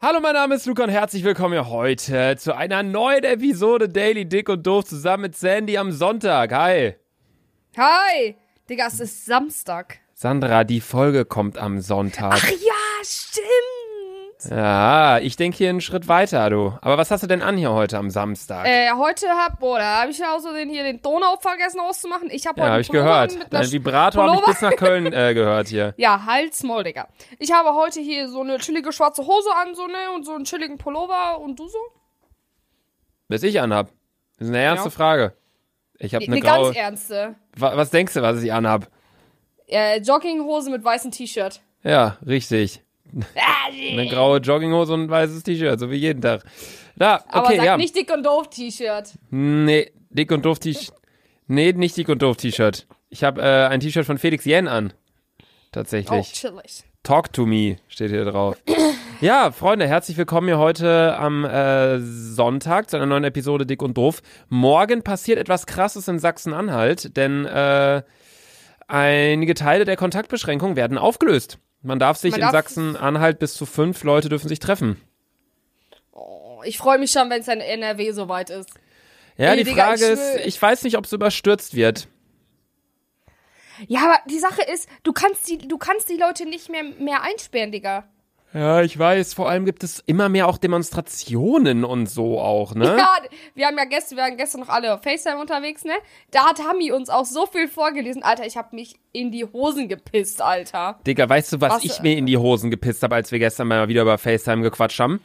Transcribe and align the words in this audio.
Hallo, 0.00 0.20
mein 0.20 0.34
Name 0.34 0.54
ist 0.54 0.64
Luca 0.66 0.84
und 0.84 0.90
herzlich 0.90 1.24
willkommen 1.24 1.54
hier 1.54 1.68
heute 1.70 2.36
zu 2.38 2.54
einer 2.54 2.84
neuen 2.84 3.24
Episode 3.24 3.88
Daily 3.88 4.28
Dick 4.28 4.48
und 4.48 4.64
Doof 4.64 4.84
zusammen 4.84 5.22
mit 5.22 5.36
Sandy 5.36 5.76
am 5.76 5.90
Sonntag. 5.90 6.52
Hi. 6.52 6.94
Hi! 7.76 8.36
Digga, 8.70 8.86
es 8.86 9.00
ist 9.00 9.26
Samstag. 9.26 9.98
Sandra, 10.14 10.62
die 10.62 10.80
Folge 10.80 11.24
kommt 11.24 11.58
am 11.58 11.80
Sonntag. 11.80 12.34
Ach 12.34 12.48
ja, 12.48 13.02
stimmt! 13.02 13.77
Ja, 14.48 15.18
ich 15.18 15.34
denke 15.36 15.56
hier 15.58 15.68
einen 15.70 15.80
Schritt 15.80 16.06
weiter, 16.06 16.48
du. 16.50 16.78
Aber 16.80 16.96
was 16.96 17.10
hast 17.10 17.22
du 17.22 17.26
denn 17.26 17.42
an 17.42 17.56
hier 17.56 17.72
heute 17.72 17.98
am 17.98 18.08
Samstag? 18.08 18.66
Äh, 18.66 18.90
heute 18.96 19.26
hab, 19.30 19.58
boah, 19.58 19.78
da 19.78 20.02
hab 20.02 20.08
ich 20.10 20.18
ja 20.18 20.34
außerdem 20.34 20.68
hier 20.70 20.84
den 20.84 21.02
Donau 21.02 21.36
vergessen 21.40 21.80
auszumachen. 21.80 22.28
Ich 22.30 22.46
hab 22.46 22.56
ja, 22.56 22.62
heute 22.64 22.72
habe 22.72 22.80
ich 22.82 22.88
gehört. 22.90 23.36
Dein 23.50 23.72
Vibrator 23.72 24.24
habe 24.30 24.36
ich 24.40 24.46
bis 24.46 24.60
nach 24.60 24.76
Köln 24.76 25.06
äh, 25.12 25.34
gehört 25.34 25.68
hier. 25.68 25.94
Ja, 25.98 26.24
Hals, 26.24 26.62
Maul, 26.62 26.84
Digga. 26.84 27.08
Ich 27.40 27.50
habe 27.52 27.74
heute 27.74 28.00
hier 28.00 28.28
so 28.28 28.40
eine 28.42 28.58
chillige 28.58 28.92
schwarze 28.92 29.26
Hose 29.26 29.48
an, 29.56 29.74
so, 29.74 29.86
ne, 29.88 29.94
und 30.14 30.24
so 30.24 30.34
einen 30.34 30.44
chilligen 30.44 30.78
Pullover. 30.78 31.40
Und 31.40 31.58
du 31.58 31.66
so? 31.66 31.78
Was 33.28 33.42
ich 33.42 33.60
anhab. 33.60 33.88
Das 34.38 34.46
ist 34.48 34.54
eine 34.54 34.62
ernste 34.62 34.88
Ja. 34.88 34.90
Frage. 34.90 35.32
Ich 35.98 36.14
habe 36.14 36.24
Eine 36.24 36.36
ne 36.36 36.40
ganz 36.40 36.56
graue. 36.56 36.76
ernste. 36.76 37.34
Wa- 37.56 37.76
Was 37.76 37.90
denkst 37.90 38.14
du, 38.14 38.22
was 38.22 38.40
ich 38.42 38.52
anhab? 38.52 38.86
Äh, 39.66 39.98
Jogginghose 40.00 40.70
mit 40.70 40.84
weißem 40.84 41.10
T-Shirt. 41.10 41.60
Ja, 41.82 42.16
richtig. 42.24 42.82
Eine 43.92 44.06
graue 44.08 44.38
Jogginghose 44.38 44.92
und 44.94 45.04
ein 45.04 45.10
weißes 45.10 45.42
T-Shirt, 45.42 45.78
so 45.78 45.90
wie 45.90 45.96
jeden 45.96 46.20
Tag. 46.20 46.44
Da, 46.96 47.22
Aber 47.28 47.46
okay, 47.46 47.56
sag 47.56 47.64
ja. 47.64 47.76
nicht 47.76 47.94
dick 47.96 48.12
und 48.12 48.24
doof 48.24 48.50
T-Shirt. 48.50 49.12
Nee, 49.30 49.92
dick 50.10 50.30
und 50.32 50.44
doof 50.44 50.58
T-Shirt. 50.58 50.94
Nee, 51.46 51.72
nicht 51.72 51.96
dick 51.96 52.08
und 52.08 52.20
doof 52.22 52.36
T-Shirt. 52.36 52.86
Ich 53.10 53.24
habe 53.24 53.40
äh, 53.40 53.66
ein 53.66 53.80
T-Shirt 53.80 54.04
von 54.04 54.18
Felix 54.18 54.44
Yen 54.44 54.68
an. 54.68 54.92
Oh, 54.92 55.44
Tatsächlich. 55.72 56.32
chillig. 56.32 56.84
Talk 57.02 57.32
to 57.32 57.46
me 57.46 57.76
steht 57.88 58.10
hier 58.10 58.24
drauf. 58.24 58.56
ja, 59.20 59.50
Freunde, 59.52 59.86
herzlich 59.86 60.16
willkommen 60.16 60.48
hier 60.48 60.58
heute 60.58 61.16
am 61.16 61.44
äh, 61.44 62.00
Sonntag 62.00 62.90
zu 62.90 62.96
einer 62.96 63.06
neuen 63.06 63.24
Episode 63.24 63.64
Dick 63.64 63.82
und 63.82 63.96
Doof. 63.96 64.20
Morgen 64.48 65.02
passiert 65.02 65.38
etwas 65.38 65.66
Krasses 65.66 66.08
in 66.08 66.18
Sachsen-Anhalt, 66.18 67.16
denn 67.16 67.46
äh, 67.46 68.02
einige 68.88 69.54
Teile 69.54 69.84
der 69.84 69.96
Kontaktbeschränkung 69.96 70.76
werden 70.76 70.98
aufgelöst. 70.98 71.58
Man 71.82 71.98
darf 71.98 72.18
sich 72.18 72.32
Man 72.32 72.40
in 72.42 72.50
Sachsen-Anhalt 72.50 73.38
bis 73.38 73.54
zu 73.54 73.66
fünf 73.66 74.02
Leute 74.02 74.28
dürfen 74.28 74.48
sich 74.48 74.58
treffen. 74.58 75.00
Oh, 76.12 76.60
ich 76.64 76.78
freue 76.78 76.98
mich 76.98 77.10
schon, 77.10 77.30
wenn 77.30 77.40
es 77.40 77.48
in 77.48 77.60
NRW 77.60 78.12
soweit 78.12 78.50
ist. 78.50 78.70
Ja, 79.36 79.52
Ey, 79.52 79.58
die 79.58 79.64
Digga, 79.64 79.84
Frage 79.84 80.04
ich 80.04 80.10
ist, 80.10 80.46
ich 80.46 80.60
weiß 80.60 80.82
nicht, 80.82 80.96
ob 80.98 81.04
es 81.04 81.12
überstürzt 81.12 81.74
wird. 81.74 82.08
Ja, 83.86 84.00
aber 84.00 84.18
die 84.28 84.40
Sache 84.40 84.62
ist, 84.62 84.88
du 85.04 85.12
kannst 85.12 85.48
die, 85.48 85.58
du 85.58 85.78
kannst 85.78 86.08
die 86.08 86.16
Leute 86.16 86.46
nicht 86.46 86.68
mehr, 86.68 86.82
mehr 86.82 87.22
einsperren, 87.22 87.70
Digga. 87.70 88.08
Ja, 88.54 88.80
ich 88.80 88.98
weiß. 88.98 89.34
Vor 89.34 89.48
allem 89.48 89.66
gibt 89.66 89.84
es 89.84 90.02
immer 90.06 90.28
mehr 90.30 90.48
auch 90.48 90.56
Demonstrationen 90.56 91.84
und 91.84 92.06
so 92.08 92.40
auch, 92.40 92.74
ne? 92.74 92.96
Ja, 92.96 93.16
wir 93.54 93.66
haben 93.66 93.76
ja 93.76 93.84
gestern, 93.84 94.16
wir 94.16 94.24
waren 94.24 94.36
gestern 94.38 94.62
noch 94.62 94.70
alle 94.70 94.94
auf 94.94 95.02
FaceTime 95.02 95.38
unterwegs, 95.38 95.84
ne? 95.84 95.92
Da 96.30 96.46
hat 96.46 96.58
Hami 96.66 96.90
uns 96.90 97.10
auch 97.10 97.26
so 97.26 97.44
viel 97.46 97.68
vorgelesen. 97.68 98.22
Alter, 98.22 98.46
ich 98.46 98.56
hab 98.56 98.72
mich 98.72 98.96
in 99.12 99.30
die 99.30 99.44
Hosen 99.44 99.88
gepisst, 99.88 100.40
Alter. 100.40 100.98
Digga, 101.06 101.28
weißt 101.28 101.52
du, 101.52 101.60
was, 101.60 101.74
Was, 101.74 101.84
ich 101.84 102.00
mir 102.00 102.16
in 102.16 102.24
die 102.24 102.38
Hosen 102.38 102.70
gepisst 102.70 103.02
habe, 103.02 103.16
als 103.16 103.30
wir 103.32 103.38
gestern 103.38 103.68
mal 103.68 103.88
wieder 103.88 104.02
über 104.02 104.16
FaceTime 104.16 104.62
gequatscht 104.62 104.98
haben? 105.00 105.20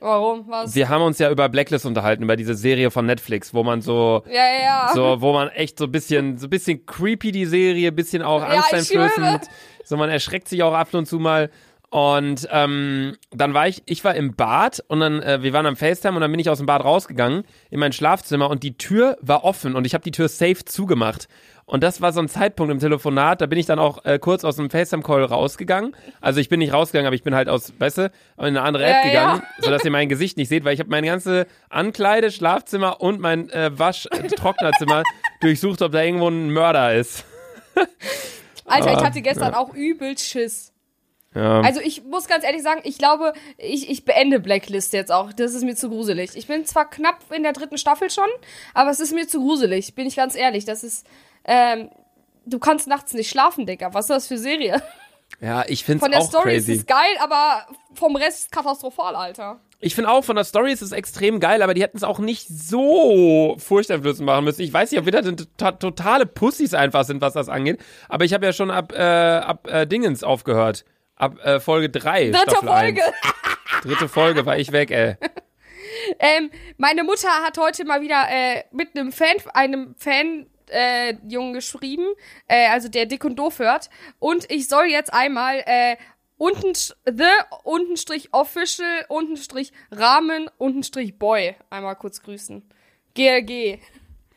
Warum? 0.00 0.44
Was? 0.48 0.74
Wir 0.74 0.88
haben 0.88 1.02
uns 1.02 1.18
ja 1.18 1.30
über 1.30 1.48
Blacklist 1.48 1.86
unterhalten, 1.86 2.24
über 2.24 2.36
diese 2.36 2.54
Serie 2.54 2.90
von 2.90 3.06
Netflix, 3.06 3.54
wo 3.54 3.62
man 3.62 3.80
so, 3.80 4.24
ja, 4.26 4.34
ja, 4.34 4.62
ja. 4.62 4.90
so, 4.94 5.20
wo 5.20 5.32
man 5.32 5.50
echt 5.50 5.78
so 5.78 5.84
ein 5.84 5.92
bisschen, 5.92 6.38
so 6.38 6.46
ein 6.46 6.50
bisschen 6.50 6.84
creepy 6.86 7.30
die 7.30 7.46
Serie, 7.46 7.92
bisschen 7.92 8.22
auch 8.22 8.40
Ja, 8.40 8.48
angsteinflößend. 8.48 9.14
schwöre. 9.14 9.40
So, 9.84 9.96
man 9.96 10.08
erschreckt 10.10 10.48
sich 10.48 10.62
auch 10.62 10.72
ab 10.72 10.92
und 10.94 11.06
zu 11.06 11.18
mal. 11.18 11.50
Und 11.94 12.48
ähm, 12.50 13.16
dann 13.30 13.54
war 13.54 13.68
ich, 13.68 13.84
ich 13.86 14.02
war 14.02 14.16
im 14.16 14.34
Bad 14.34 14.82
und 14.88 14.98
dann, 14.98 15.22
äh, 15.22 15.44
wir 15.44 15.52
waren 15.52 15.64
am 15.64 15.76
FaceTime 15.76 16.16
und 16.16 16.22
dann 16.22 16.30
bin 16.32 16.40
ich 16.40 16.50
aus 16.50 16.58
dem 16.58 16.66
Bad 16.66 16.82
rausgegangen 16.82 17.44
in 17.70 17.78
mein 17.78 17.92
Schlafzimmer 17.92 18.50
und 18.50 18.64
die 18.64 18.76
Tür 18.76 19.16
war 19.20 19.44
offen 19.44 19.76
und 19.76 19.86
ich 19.86 19.94
habe 19.94 20.02
die 20.02 20.10
Tür 20.10 20.26
safe 20.26 20.64
zugemacht. 20.64 21.28
Und 21.66 21.84
das 21.84 22.00
war 22.00 22.12
so 22.12 22.18
ein 22.18 22.28
Zeitpunkt 22.28 22.72
im 22.72 22.80
Telefonat, 22.80 23.40
da 23.40 23.46
bin 23.46 23.60
ich 23.60 23.66
dann 23.66 23.78
auch 23.78 24.04
äh, 24.04 24.18
kurz 24.18 24.42
aus 24.42 24.56
dem 24.56 24.70
FaceTime-Call 24.70 25.22
rausgegangen. 25.22 25.94
Also 26.20 26.40
ich 26.40 26.48
bin 26.48 26.58
nicht 26.58 26.72
rausgegangen, 26.72 27.06
aber 27.06 27.14
ich 27.14 27.22
bin 27.22 27.32
halt 27.32 27.48
aus, 27.48 27.72
weißt 27.78 27.98
du, 27.98 28.02
in 28.38 28.44
eine 28.44 28.62
andere 28.62 28.86
App 28.86 29.04
Ja, 29.04 29.10
gegangen, 29.10 29.42
ja. 29.58 29.64
sodass 29.64 29.84
ihr 29.84 29.92
mein 29.92 30.08
Gesicht 30.08 30.36
nicht 30.36 30.48
seht, 30.48 30.64
weil 30.64 30.74
ich 30.74 30.80
habe 30.80 30.90
meine 30.90 31.06
ganze 31.06 31.46
Ankleide, 31.70 32.32
Schlafzimmer 32.32 33.00
und 33.02 33.20
mein 33.20 33.50
äh, 33.50 33.70
Wasch-Trocknerzimmer 33.78 35.04
durchsucht, 35.42 35.80
ob 35.80 35.92
da 35.92 36.02
irgendwo 36.02 36.26
ein 36.26 36.50
Mörder 36.50 36.92
ist. 36.92 37.24
Alter, 38.64 38.90
ich 38.94 38.98
Ah, 38.98 39.04
hatte 39.04 39.22
gestern 39.22 39.54
auch 39.54 39.72
übel 39.74 40.18
Schiss. 40.18 40.73
Ja. 41.34 41.60
Also 41.62 41.80
ich 41.80 42.04
muss 42.04 42.28
ganz 42.28 42.44
ehrlich 42.44 42.62
sagen, 42.62 42.80
ich 42.84 42.96
glaube, 42.96 43.32
ich, 43.58 43.90
ich 43.90 44.04
beende 44.04 44.38
Blacklist 44.38 44.92
jetzt 44.92 45.10
auch. 45.10 45.32
Das 45.32 45.54
ist 45.54 45.64
mir 45.64 45.74
zu 45.74 45.88
gruselig. 45.88 46.30
Ich 46.34 46.46
bin 46.46 46.64
zwar 46.64 46.88
knapp 46.88 47.18
in 47.34 47.42
der 47.42 47.52
dritten 47.52 47.76
Staffel 47.78 48.10
schon, 48.10 48.28
aber 48.72 48.90
es 48.90 49.00
ist 49.00 49.12
mir 49.12 49.26
zu 49.26 49.40
gruselig, 49.40 49.94
bin 49.94 50.06
ich 50.06 50.16
ganz 50.16 50.36
ehrlich. 50.36 50.64
Das 50.64 50.84
ist, 50.84 51.06
ähm, 51.44 51.90
du 52.46 52.58
kannst 52.58 52.86
nachts 52.86 53.14
nicht 53.14 53.30
schlafen, 53.30 53.66
Digga. 53.66 53.92
Was 53.94 54.04
ist 54.04 54.10
das 54.10 54.26
für 54.28 54.38
Serie? 54.38 54.82
Ja, 55.40 55.64
ich 55.66 55.84
find's 55.84 56.02
Von 56.02 56.12
der 56.12 56.20
auch 56.20 56.28
Story 56.28 56.52
crazy. 56.52 56.72
ist 56.72 56.78
es 56.80 56.86
geil, 56.86 57.16
aber 57.20 57.66
vom 57.94 58.14
Rest 58.16 58.52
katastrophal, 58.52 59.16
Alter. 59.16 59.60
Ich 59.80 59.94
finde 59.94 60.10
auch, 60.10 60.24
von 60.24 60.36
der 60.36 60.44
Story 60.44 60.72
ist 60.72 60.80
es 60.80 60.92
extrem 60.92 61.40
geil, 61.40 61.60
aber 61.60 61.74
die 61.74 61.82
hätten 61.82 61.96
es 61.96 62.04
auch 62.04 62.18
nicht 62.18 62.46
so 62.48 63.56
furchteinflößend 63.58 64.24
machen 64.24 64.44
müssen. 64.44 64.62
Ich 64.62 64.72
weiß 64.72 64.90
nicht, 64.90 65.00
ob 65.00 65.04
wir 65.04 65.12
da 65.12 65.20
denn 65.20 65.36
to 65.36 65.70
totale 65.72 66.24
Pussys 66.24 66.72
einfach 66.72 67.04
sind, 67.04 67.20
was 67.20 67.34
das 67.34 67.48
angeht. 67.48 67.80
Aber 68.08 68.24
ich 68.24 68.32
habe 68.32 68.46
ja 68.46 68.52
schon 68.52 68.70
ab, 68.70 68.92
äh, 68.92 69.02
ab 69.02 69.66
äh, 69.66 69.86
Dingens 69.86 70.22
aufgehört. 70.22 70.84
Ab 71.16 71.38
äh, 71.44 71.60
Folge 71.60 71.90
3. 71.90 72.30
Dritte 72.30 72.50
Staffel 72.50 72.68
Folge. 72.68 73.02
1. 73.04 73.14
Dritte 73.82 74.08
Folge 74.08 74.46
war 74.46 74.58
ich 74.58 74.72
weg, 74.72 74.90
ey. 74.90 75.16
Ähm, 76.18 76.50
meine 76.76 77.02
Mutter 77.02 77.28
hat 77.28 77.56
heute 77.56 77.84
mal 77.84 78.02
wieder 78.02 78.26
äh, 78.28 78.64
mit 78.72 78.96
einem 78.96 79.10
Fan, 79.10 79.36
einem 79.54 79.94
Fan, 79.96 80.46
äh, 80.70 81.14
Jungen 81.26 81.54
geschrieben, 81.54 82.06
äh, 82.46 82.68
also 82.68 82.88
der 82.88 83.06
dick 83.06 83.24
und 83.24 83.36
doof 83.36 83.58
hört. 83.58 83.90
Und 84.18 84.50
ich 84.50 84.68
soll 84.68 84.86
jetzt 84.86 85.12
einmal 85.12 85.62
äh, 85.66 85.96
unten 86.36 86.74
the 86.74 87.24
untenstrich 87.62 88.28
official 88.32 89.04
untenstrich 89.08 89.72
Rahmen 89.90 90.50
untenstrich 90.58 91.18
boy 91.18 91.54
einmal 91.70 91.96
kurz 91.96 92.22
grüßen. 92.22 92.68
GLG. 93.14 93.78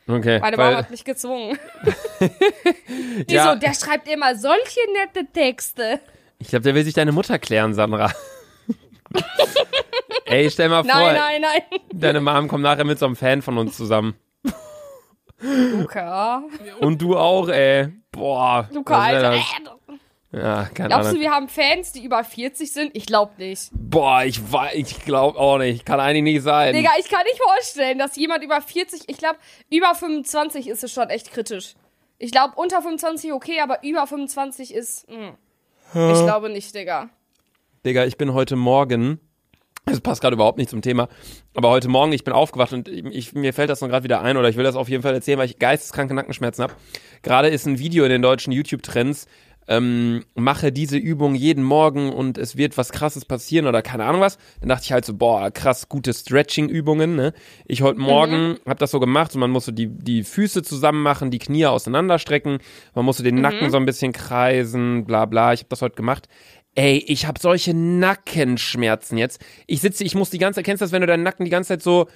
Okay. 0.06 0.38
Meine 0.40 0.56
weil, 0.56 0.70
Mama 0.70 0.76
hat 0.78 0.90
mich 0.90 1.04
gezwungen. 1.04 1.58
Die 3.28 3.34
Ja. 3.34 3.52
so, 3.52 3.58
der 3.58 3.74
schreibt 3.74 4.08
immer 4.08 4.36
solche 4.36 4.80
nette 4.92 5.30
Texte. 5.30 6.00
Ich 6.38 6.48
glaube, 6.48 6.62
der 6.62 6.74
will 6.74 6.84
sich 6.84 6.94
deine 6.94 7.12
Mutter 7.12 7.38
klären, 7.38 7.74
Sandra. 7.74 8.12
ey, 10.26 10.50
stell 10.50 10.68
mal 10.68 10.84
vor, 10.84 10.92
Nein, 10.92 11.14
nein, 11.16 11.40
nein. 11.40 11.80
deine 11.92 12.20
Mom 12.20 12.48
kommt 12.48 12.62
nachher 12.62 12.84
mit 12.84 12.98
so 12.98 13.06
einem 13.06 13.16
Fan 13.16 13.42
von 13.42 13.58
uns 13.58 13.76
zusammen. 13.76 14.14
Luca. 15.40 16.42
Und 16.80 17.00
du 17.00 17.16
auch, 17.16 17.48
ey. 17.48 17.88
Boah. 18.10 18.68
Luca, 18.72 18.98
Alter. 19.00 19.40
Ja, 20.30 20.64
keine 20.74 20.88
Glaubst 20.88 21.08
Ahnung. 21.08 21.14
du, 21.14 21.20
wir 21.20 21.30
haben 21.30 21.48
Fans, 21.48 21.92
die 21.92 22.04
über 22.04 22.22
40 22.22 22.70
sind? 22.70 22.90
Ich 22.94 23.06
glaub 23.06 23.38
nicht. 23.38 23.70
Boah, 23.72 24.24
ich 24.24 24.52
weiß, 24.52 24.74
ich 24.74 25.04
glaube 25.04 25.38
auch 25.38 25.56
nicht. 25.58 25.86
Kann 25.86 26.00
eigentlich 26.00 26.34
nicht 26.34 26.42
sein. 26.42 26.74
Digga, 26.74 26.90
ich 26.98 27.08
kann 27.08 27.22
nicht 27.24 27.40
vorstellen, 27.42 27.98
dass 27.98 28.14
jemand 28.16 28.44
über 28.44 28.60
40, 28.60 29.04
ich 29.08 29.16
glaube, 29.16 29.38
über 29.70 29.94
25 29.94 30.68
ist 30.68 30.84
es 30.84 30.92
schon 30.92 31.08
echt 31.08 31.32
kritisch. 31.32 31.74
Ich 32.18 32.30
glaube, 32.30 32.54
unter 32.56 32.82
25 32.82 33.32
okay, 33.32 33.60
aber 33.60 33.82
über 33.82 34.06
25 34.06 34.74
ist. 34.74 35.08
Mh. 35.08 35.34
Ich 35.94 36.22
glaube 36.24 36.50
nicht, 36.50 36.74
Digga. 36.74 37.10
Digga, 37.84 38.04
ich 38.04 38.16
bin 38.16 38.34
heute 38.34 38.56
Morgen, 38.56 39.20
das 39.86 40.00
passt 40.00 40.20
gerade 40.20 40.34
überhaupt 40.34 40.58
nicht 40.58 40.68
zum 40.68 40.82
Thema, 40.82 41.08
aber 41.54 41.70
heute 41.70 41.88
Morgen, 41.88 42.12
ich 42.12 42.24
bin 42.24 42.34
aufgewacht 42.34 42.72
und 42.72 42.88
ich, 42.88 43.32
mir 43.32 43.54
fällt 43.54 43.70
das 43.70 43.80
noch 43.80 43.88
gerade 43.88 44.04
wieder 44.04 44.20
ein 44.20 44.36
oder 44.36 44.48
ich 44.48 44.56
will 44.56 44.64
das 44.64 44.76
auf 44.76 44.88
jeden 44.88 45.02
Fall 45.02 45.14
erzählen, 45.14 45.38
weil 45.38 45.46
ich 45.46 45.58
geisteskranke 45.58 46.12
Nackenschmerzen 46.14 46.62
habe. 46.62 46.74
Gerade 47.22 47.48
ist 47.48 47.66
ein 47.66 47.78
Video 47.78 48.04
in 48.04 48.10
den 48.10 48.22
deutschen 48.22 48.52
YouTube-Trends, 48.52 49.26
ähm, 49.68 50.24
mache 50.34 50.72
diese 50.72 50.96
Übung 50.96 51.34
jeden 51.34 51.62
Morgen 51.62 52.10
und 52.10 52.38
es 52.38 52.56
wird 52.56 52.76
was 52.78 52.90
krasses 52.90 53.24
passieren 53.24 53.66
oder 53.66 53.82
keine 53.82 54.04
Ahnung 54.06 54.20
was. 54.22 54.38
Dann 54.60 54.70
dachte 54.70 54.84
ich 54.84 54.92
halt 54.92 55.04
so, 55.04 55.14
boah, 55.14 55.50
krass, 55.50 55.88
gute 55.88 56.12
Stretching-Übungen. 56.14 57.14
Ne? 57.16 57.32
Ich 57.66 57.82
heute 57.82 58.00
Morgen 58.00 58.48
Mhm. 58.52 58.58
habe 58.66 58.78
das 58.78 58.90
so 58.90 59.00
gemacht 59.00 59.34
und 59.34 59.40
man 59.40 59.50
musste 59.50 59.72
die, 59.72 59.86
die 59.86 60.24
Füße 60.24 60.62
zusammen 60.62 61.02
machen, 61.02 61.30
die 61.30 61.38
Knie 61.38 61.66
auseinanderstrecken, 61.66 62.58
man 62.94 63.04
musste 63.04 63.22
den 63.22 63.40
Nacken 63.40 63.70
so 63.70 63.76
ein 63.76 63.86
bisschen 63.86 64.12
kreisen, 64.12 65.04
bla 65.04 65.26
bla. 65.26 65.52
Ich 65.52 65.60
habe 65.60 65.68
das 65.68 65.82
heute 65.82 65.96
gemacht. 65.96 66.28
Ey, 66.74 66.98
ich 67.08 67.26
habe 67.26 67.40
solche 67.40 67.74
Nackenschmerzen 67.74 69.18
jetzt. 69.18 69.44
Ich 69.66 69.80
sitze, 69.80 70.04
ich 70.04 70.14
muss 70.14 70.30
die 70.30 70.38
ganze 70.38 70.58
Zeit, 70.58 70.64
kennst 70.64 70.80
du 70.80 70.84
das, 70.84 70.92
wenn 70.92 71.00
du 71.00 71.08
deinen 71.08 71.24
Nacken 71.24 71.44
die 71.44 71.50
ganze 71.50 71.68
Zeit 71.68 71.82
so 71.82 72.08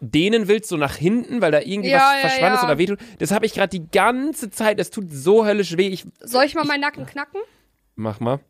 dehnen 0.00 0.46
willst, 0.46 0.68
so 0.68 0.76
nach 0.76 0.94
hinten, 0.96 1.40
weil 1.40 1.50
da 1.52 1.60
irgendwie 1.60 1.88
Ja, 1.90 1.98
was 1.98 2.22
ja, 2.22 2.28
verschwand 2.28 2.54
ist 2.56 2.60
ja. 2.62 2.68
oder 2.68 2.78
wehtut? 2.78 2.98
Das 3.18 3.30
habe 3.30 3.46
ich 3.46 3.54
gerade 3.54 3.70
die 3.70 3.90
ganze 3.90 4.50
Zeit. 4.50 4.78
Es 4.78 4.90
tut 4.90 5.06
so 5.10 5.46
höllisch 5.46 5.76
weh. 5.78 5.88
Ich 5.88 6.04
Soll 6.20 6.44
ich 6.44 6.54
mal 6.54 6.64
meinen 6.64 6.82
Nacken 6.82 7.06
knacken? 7.06 7.40
mach 7.96 8.20
mal. 8.20 8.40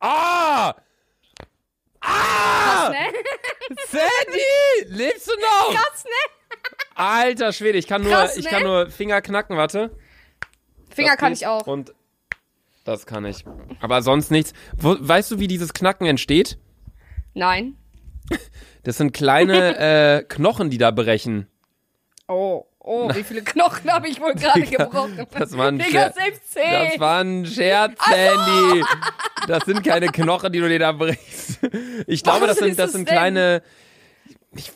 Ah! 0.00 0.74
Krass, 2.00 2.90
ne? 2.90 2.96
Sandy! 3.88 4.96
Lebst 4.96 5.26
du 5.28 5.32
noch? 5.40 5.74
Krass, 5.74 6.04
ne? 6.04 6.58
Alter 6.94 7.52
Schwede, 7.52 7.78
ich 7.78 7.86
kann 7.86 8.02
nur, 8.02 8.12
Krass, 8.12 8.36
ich 8.36 8.44
ne? 8.44 8.50
kann 8.50 8.62
nur 8.64 8.90
Finger 8.90 9.20
knacken, 9.20 9.56
warte. 9.56 9.90
Finger 10.90 11.10
Das 11.12 11.18
kann 11.18 11.32
geht 11.32 11.42
ich 11.42 11.46
auch. 11.46 11.66
Und 11.66 11.92
das 12.88 13.04
kann 13.04 13.26
ich. 13.26 13.44
Aber 13.80 14.00
sonst 14.00 14.30
nichts. 14.30 14.54
Wo, 14.76 14.96
weißt 14.98 15.30
du, 15.30 15.38
wie 15.38 15.46
dieses 15.46 15.74
Knacken 15.74 16.06
entsteht? 16.06 16.58
Nein. 17.34 17.76
Das 18.82 18.96
sind 18.96 19.12
kleine 19.12 19.76
äh, 20.20 20.22
Knochen, 20.22 20.70
die 20.70 20.78
da 20.78 20.90
brechen. 20.90 21.46
Oh, 22.28 22.64
oh, 22.80 23.10
wie 23.14 23.24
viele 23.24 23.42
Knochen 23.42 23.92
habe 23.92 24.08
ich 24.08 24.20
wohl 24.20 24.32
gerade 24.36 24.62
gebrochen? 24.62 25.26
Das 25.38 25.56
war 25.56 25.68
ein 25.68 25.78
Digga, 25.78 25.90
Scherz. 25.90 26.16
selbst 26.16 26.52
zehn. 26.52 26.62
Das 26.90 26.98
war 27.00 27.22
ein 27.22 27.44
Scherz, 27.44 27.98
Sandy. 28.08 28.84
Das 29.46 29.64
sind 29.66 29.84
keine 29.84 30.06
Knochen, 30.08 30.50
die 30.50 30.60
du 30.60 30.68
dir 30.68 30.78
da 30.78 30.92
brichst. 30.92 31.60
Ich 32.06 32.22
glaube, 32.22 32.42
Was 32.48 32.56
das 32.56 32.58
sind, 32.58 32.78
das 32.78 32.92
sind 32.92 33.06
kleine. 33.06 33.62
Ich, 34.56 34.72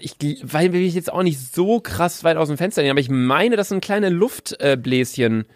ich, 0.00 0.40
weil 0.42 0.74
will 0.74 0.82
ich 0.82 0.94
jetzt 0.94 1.10
auch 1.10 1.22
nicht 1.22 1.40
so 1.40 1.80
krass 1.80 2.24
weit 2.24 2.36
aus 2.36 2.48
dem 2.48 2.58
Fenster 2.58 2.82
lehnen, 2.82 2.90
aber 2.90 3.00
ich 3.00 3.08
meine, 3.08 3.56
das 3.56 3.70
sind 3.70 3.82
kleine 3.82 4.10
Luftbläschen 4.10 5.46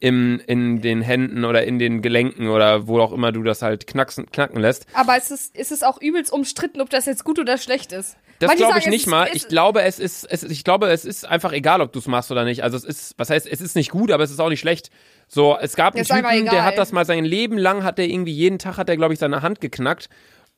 im, 0.00 0.40
in 0.46 0.80
den 0.80 1.02
Händen 1.02 1.44
oder 1.44 1.64
in 1.64 1.78
den 1.78 2.00
Gelenken 2.00 2.48
oder 2.48 2.88
wo 2.88 3.00
auch 3.00 3.12
immer 3.12 3.32
du 3.32 3.42
das 3.42 3.60
halt 3.60 3.86
knacksen, 3.86 4.30
knacken 4.30 4.60
lässt. 4.60 4.86
Aber 4.94 5.16
es 5.16 5.30
ist, 5.30 5.54
es 5.54 5.70
ist 5.70 5.84
auch 5.84 6.00
übelst 6.00 6.32
umstritten, 6.32 6.80
ob 6.80 6.88
das 6.88 7.04
jetzt 7.04 7.22
gut 7.22 7.38
oder 7.38 7.58
schlecht 7.58 7.92
ist. 7.92 8.16
Das 8.38 8.56
glaube 8.56 8.78
ich 8.78 8.84
sagen, 8.84 8.90
nicht 8.90 9.06
mal. 9.06 9.28
Ich 9.34 9.48
glaube, 9.48 9.82
es 9.82 9.98
ist, 9.98 10.24
es, 10.24 10.42
ich 10.42 10.64
glaube, 10.64 10.88
es 10.88 11.04
ist 11.04 11.26
einfach 11.26 11.52
egal, 11.52 11.82
ob 11.82 11.92
du 11.92 11.98
es 11.98 12.06
machst 12.06 12.30
oder 12.30 12.44
nicht. 12.44 12.64
Also 12.64 12.78
es 12.78 12.84
ist, 12.84 13.14
was 13.18 13.28
heißt, 13.28 13.46
es 13.46 13.60
ist 13.60 13.76
nicht 13.76 13.90
gut, 13.90 14.10
aber 14.10 14.24
es 14.24 14.30
ist 14.30 14.40
auch 14.40 14.48
nicht 14.48 14.60
schlecht. 14.60 14.90
So, 15.28 15.58
es 15.60 15.76
gab 15.76 15.94
einen 15.94 16.06
Typen, 16.06 16.46
der 16.46 16.64
hat 16.64 16.78
das 16.78 16.90
mal 16.90 17.04
sein 17.04 17.26
Leben 17.26 17.58
lang, 17.58 17.84
hat 17.84 17.98
der 17.98 18.08
irgendwie 18.08 18.32
jeden 18.32 18.58
Tag, 18.58 18.78
hat 18.78 18.88
er, 18.88 18.96
glaube 18.96 19.12
ich, 19.12 19.20
seine 19.20 19.42
Hand 19.42 19.60
geknackt. 19.60 20.08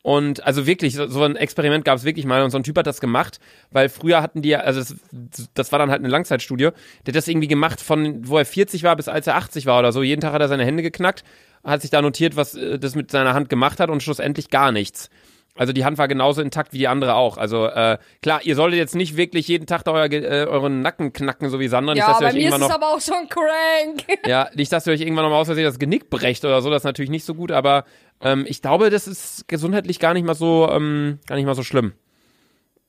Und 0.03 0.43
also 0.45 0.67
wirklich, 0.67 0.95
so, 0.97 1.23
ein 1.23 1.37
Experiment 1.37 1.85
gab 1.85 1.97
es 1.97 2.05
wirklich 2.05 2.27
mal 2.27 2.43
und 2.43 2.51
so 2.51 2.59
ein 2.59 2.65
Typ 2.65 2.77
hat 2.77 2.89
das 2.89 3.01
gemacht, 3.01 3.39
weil 3.71 3.89
früher 3.89 4.21
hatten 4.21 4.43
die, 4.43 4.49
ja- 4.49 4.61
also 4.61 4.81
das, 5.13 5.49
das 5.55 5.71
war 5.71 5.79
dann 5.79 5.91
halt 5.91 6.01
eine 6.01 6.09
Langzeitstudie, 6.09 6.65
der 6.65 6.73
hat 7.09 7.15
das 7.15 7.29
irgendwie 7.29 7.47
gemacht 7.47 7.81
von, 7.81 8.27
wo 8.27 8.37
er 8.37 8.45
40 8.45 8.83
war 8.83 8.97
bis 8.97 9.07
als 9.07 9.29
er 9.29 9.37
80 9.37 9.67
war 9.67 9.79
oder 9.79 9.93
so. 9.93 10.03
Jeden 10.03 10.21
Tag 10.21 10.33
hat 10.33 10.41
er 10.41 10.49
seine 10.49 10.65
Hände 10.65 10.83
geknackt, 10.83 11.23
hat 11.63 11.83
sich 11.83 11.91
da 11.91 12.03
notiert, 12.03 12.35
was 12.35 12.55
äh, 12.57 12.81
das 12.81 12.97
mit 12.97 13.13
seiner 13.13 13.33
Hand 13.35 13.49
gemacht 13.49 13.79
hat 13.79 13.91
und 13.91 14.03
schlussendlich 14.03 14.51
gar 14.51 14.73
nichts. 14.73 15.09
Also 15.55 15.75
die 15.75 15.85
Hand 15.85 15.99
war 15.99 16.09
genauso 16.09 16.41
intakt 16.41 16.73
wie 16.73 16.79
die 16.79 16.89
andere 16.89 17.15
auch. 17.15 17.37
Also 17.37 17.67
äh, 17.67 17.99
klar, 18.23 18.41
ihr 18.43 18.57
solltet 18.57 18.79
jetzt 18.79 18.95
nicht 18.95 19.17
wirklich 19.19 19.49
jeden 19.49 19.67
Tag 19.67 19.85
da 19.85 19.93
euer, 19.93 20.11
äh, 20.11 20.47
euren 20.47 20.81
Nacken 20.81 21.13
knacken, 21.13 21.51
so 21.51 21.61
wie 21.61 21.69
Sandra. 21.69 21.93
Nicht, 21.93 22.01
Ja, 22.01 22.09
dass 22.09 22.21
ihr 22.21 22.25
bei 22.25 22.29
euch 22.29 22.33
mir 22.35 22.39
ist 22.39 22.45
irgendwann 22.47 22.63
es 22.63 22.69
noch, 22.69 22.75
aber 22.75 22.89
auch 22.95 23.01
schon 23.01 23.29
crank. 23.29 24.21
ja, 24.27 24.49
nicht, 24.55 24.73
dass 24.73 24.87
ihr 24.87 24.95
euch 24.95 25.03
irgendwann 25.03 25.25
noch 25.25 25.31
mal 25.31 25.41
aus 25.41 25.49
Versehen 25.49 25.65
das 25.65 25.79
Genick 25.79 26.09
brecht 26.09 26.45
oder 26.47 26.63
so. 26.63 26.71
Das 26.71 26.81
ist 26.81 26.85
natürlich 26.85 27.11
nicht 27.11 27.27
so 27.27 27.35
gut, 27.35 27.53
aber 27.53 27.85
ähm, 28.23 28.47
ich 28.49 28.63
glaube, 28.63 28.89
das 28.89 29.07
ist 29.07 29.47
gesundheitlich 29.47 29.99
gar 29.99 30.15
nicht 30.15 30.25
mal 30.25 30.35
so, 30.35 30.71
ähm, 30.71 31.19
gar 31.27 31.37
nicht 31.37 31.45
mal 31.45 31.55
so 31.55 31.63
schlimm. 31.63 31.93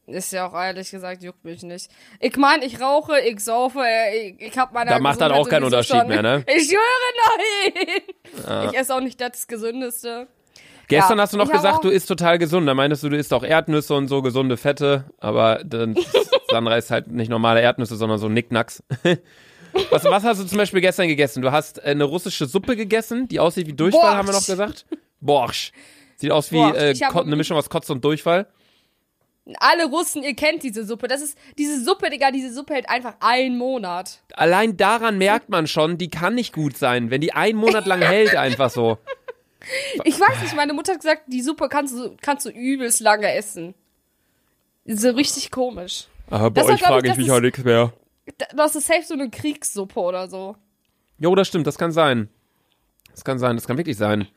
Ist 0.05 0.33
ja 0.33 0.47
auch 0.47 0.53
ehrlich 0.53 0.91
gesagt, 0.91 1.23
juckt 1.23 1.43
mich 1.45 1.63
nicht. 1.63 1.89
Ich 2.19 2.35
meine, 2.35 2.65
ich 2.65 2.79
rauche, 2.79 3.19
ich 3.21 3.39
saufe, 3.39 3.79
äh, 3.79 4.29
ich, 4.31 4.41
ich 4.41 4.57
hab 4.57 4.73
meine 4.73 4.89
Da 4.89 4.99
macht 4.99 5.19
das 5.19 5.31
auch 5.31 5.47
keinen 5.47 5.63
Unterschied 5.63 6.07
mehr, 6.07 6.21
ne? 6.21 6.45
Ich 6.47 6.69
schwöre, 6.69 7.83
nein. 8.45 8.69
Ich 8.69 8.77
esse 8.77 8.95
auch 8.95 8.99
nicht 9.01 9.19
das 9.19 9.47
Gesündeste. 9.47 10.27
Gestern 10.87 11.17
Ja, 11.17 11.23
hast 11.23 11.33
du 11.33 11.37
noch 11.37 11.49
gesagt, 11.51 11.83
du 11.83 11.89
isst 11.89 12.07
total 12.07 12.37
gesund. 12.37 12.67
Da 12.67 12.73
meintest 12.73 13.03
du, 13.03 13.09
du 13.09 13.17
isst 13.17 13.33
auch 13.33 13.43
Erdnüsse 13.43 13.93
und 13.95 14.07
so 14.07 14.21
gesunde 14.21 14.57
Fette. 14.57 15.05
Aber 15.19 15.61
dann, 15.65 15.95
Sandra 16.49 16.75
isst 16.77 16.91
halt 16.91 17.07
nicht 17.07 17.29
normale 17.29 17.61
Erdnüsse, 17.61 17.95
sondern 17.95 18.17
so 18.19 18.29
Nicknacks. 18.29 18.83
Was, 19.89 20.03
was 20.03 20.23
hast 20.23 20.39
du 20.39 20.45
zum 20.45 20.59
Beispiel 20.59 20.81
gestern 20.81 21.07
gegessen? 21.07 21.41
Du 21.41 21.51
hast 21.51 21.79
äh, 21.79 21.87
eine 21.87 22.03
russische 22.03 22.45
Suppe 22.45 22.75
gegessen, 22.75 23.27
die 23.27 23.39
aussieht 23.39 23.65
wie 23.65 23.73
Durchfall, 23.73 24.01
Borscht. 24.01 24.17
haben 24.17 24.27
wir 24.27 24.33
noch 24.33 24.45
gesagt. 24.45 24.85
Borsch. 25.19 25.71
Sieht 26.15 26.31
aus 26.31 26.51
wie 26.51 26.59
äh, 26.59 26.93
eine 27.11 27.35
Mischung 27.35 27.57
aus 27.57 27.71
Kotze 27.71 27.91
und 27.91 28.05
Durchfall. 28.05 28.45
Alle 29.59 29.85
Russen, 29.85 30.21
ihr 30.23 30.35
kennt 30.35 30.63
diese 30.63 30.85
Suppe. 30.85 31.07
Das 31.07 31.21
ist, 31.21 31.37
diese 31.57 31.83
Suppe, 31.83 32.09
Digga, 32.09 32.31
diese 32.31 32.53
Suppe 32.53 32.75
hält 32.75 32.87
einfach 32.87 33.15
einen 33.19 33.57
Monat. 33.57 34.21
Allein 34.33 34.77
daran 34.77 35.17
merkt 35.17 35.49
man 35.49 35.65
schon, 35.67 35.97
die 35.97 36.09
kann 36.09 36.35
nicht 36.35 36.53
gut 36.53 36.77
sein, 36.77 37.09
wenn 37.09 37.19
die 37.19 37.33
einen 37.33 37.57
Monat 37.57 37.85
lang 37.85 38.01
hält, 38.03 38.35
einfach 38.35 38.69
so. 38.69 38.99
Ich 40.03 40.19
weiß 40.19 40.41
nicht, 40.41 40.55
meine 40.55 40.73
Mutter 40.73 40.93
hat 40.93 40.99
gesagt, 40.99 41.23
die 41.27 41.41
Suppe 41.41 41.69
kannst 41.69 41.93
du, 41.93 42.15
kannst 42.21 42.45
du 42.45 42.49
übelst 42.49 42.99
lange 42.99 43.33
essen. 43.33 43.73
So 44.85 45.09
richtig 45.11 45.51
komisch. 45.51 46.07
Aber 46.29 46.51
bei 46.51 46.61
Das 46.61 46.69
euch 46.71 46.81
frage 46.81 47.09
ich 47.09 47.17
mich 47.17 47.27
ist- 47.27 47.31
heute 47.33 47.45
nichts 47.47 47.63
mehr. 47.63 47.93
Da- 48.37 48.45
Das 48.55 48.75
ist 48.75 48.87
safe 48.87 49.03
so 49.03 49.13
eine 49.13 49.29
Kriegssuppe 49.29 49.99
oder 49.99 50.27
so. 50.29 50.55
Jo, 51.19 51.35
das 51.35 51.47
stimmt, 51.47 51.67
das 51.67 51.77
kann 51.77 51.91
sein. 51.91 52.29
Das 53.11 53.23
kann 53.23 53.39
sein, 53.39 53.55
das 53.55 53.67
kann 53.67 53.77
wirklich 53.77 53.97
sein. 53.97 54.27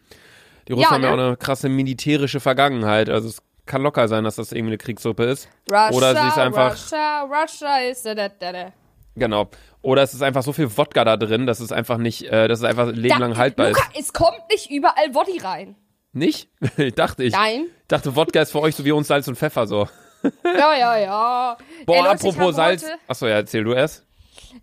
Die 0.69 0.73
Russen 0.73 0.82
Ja, 0.82 0.90
haben 0.90 1.02
ja 1.02 1.12
auch 1.12 1.17
ne? 1.17 1.26
eine 1.28 1.37
krasse 1.37 1.69
militärische 1.69 2.40
Vergangenheit. 2.40 3.08
Also 3.08 3.28
es 3.28 3.43
kann 3.64 3.82
locker 3.82 4.06
sein, 4.08 4.25
dass 4.25 4.37
das 4.37 4.52
irgendwie 4.52 4.70
eine 4.70 4.78
Kriegssuppe 4.78 5.25
ist. 5.25 5.49
Russia, 5.70 5.90
Oder 5.90 6.14
sie 6.23 6.28
ist 6.28 6.38
einfach, 6.38 6.73
Russia, 6.73 7.23
Russia 7.23 7.78
ist 7.81 8.05
da, 8.06 8.14
da, 8.14 8.28
da, 8.28 8.52
da. 8.52 8.73
Genau. 9.16 9.48
Oder 9.82 10.02
es 10.02 10.14
ist 10.14 10.22
einfach 10.22 10.42
so 10.42 10.52
viel 10.52 10.76
Wodka 10.76 11.04
da 11.04 11.16
drin, 11.16 11.46
dass 11.46 11.60
es 11.60 11.72
einfach 11.72 11.98
nicht, 11.98 12.24
äh, 12.24 12.48
dass 12.48 12.60
es 12.60 12.64
einfach 12.64 12.88
ein 12.88 12.94
Leben 12.94 13.18
lang 13.18 13.36
haltbar 13.36 13.68
Luca, 13.68 13.82
ist. 13.92 14.00
es 14.00 14.12
kommt 14.12 14.40
nicht 14.50 14.70
überall 14.70 15.14
Woddy 15.14 15.38
rein. 15.38 15.76
Nicht? 16.12 16.48
dachte 16.96 17.24
ich. 17.24 17.32
Nein. 17.32 17.66
dachte, 17.88 18.16
Wodka 18.16 18.40
ist 18.40 18.52
für 18.52 18.60
euch 18.60 18.74
so 18.74 18.84
wie 18.84 18.92
uns 18.92 19.08
Salz 19.08 19.28
und 19.28 19.36
Pfeffer 19.36 19.66
so. 19.66 19.88
Ja, 20.44 20.74
ja, 20.74 20.96
ja. 20.98 21.56
Boah, 21.84 21.96
Ey, 21.96 22.02
Leute, 22.02 22.16
ich 22.26 22.34
apropos 22.34 22.56
Salz. 22.56 22.82
Heute, 22.82 22.94
Achso, 23.06 23.26
ja, 23.26 23.34
erzähl 23.34 23.62
du 23.62 23.74
erst. 23.74 24.04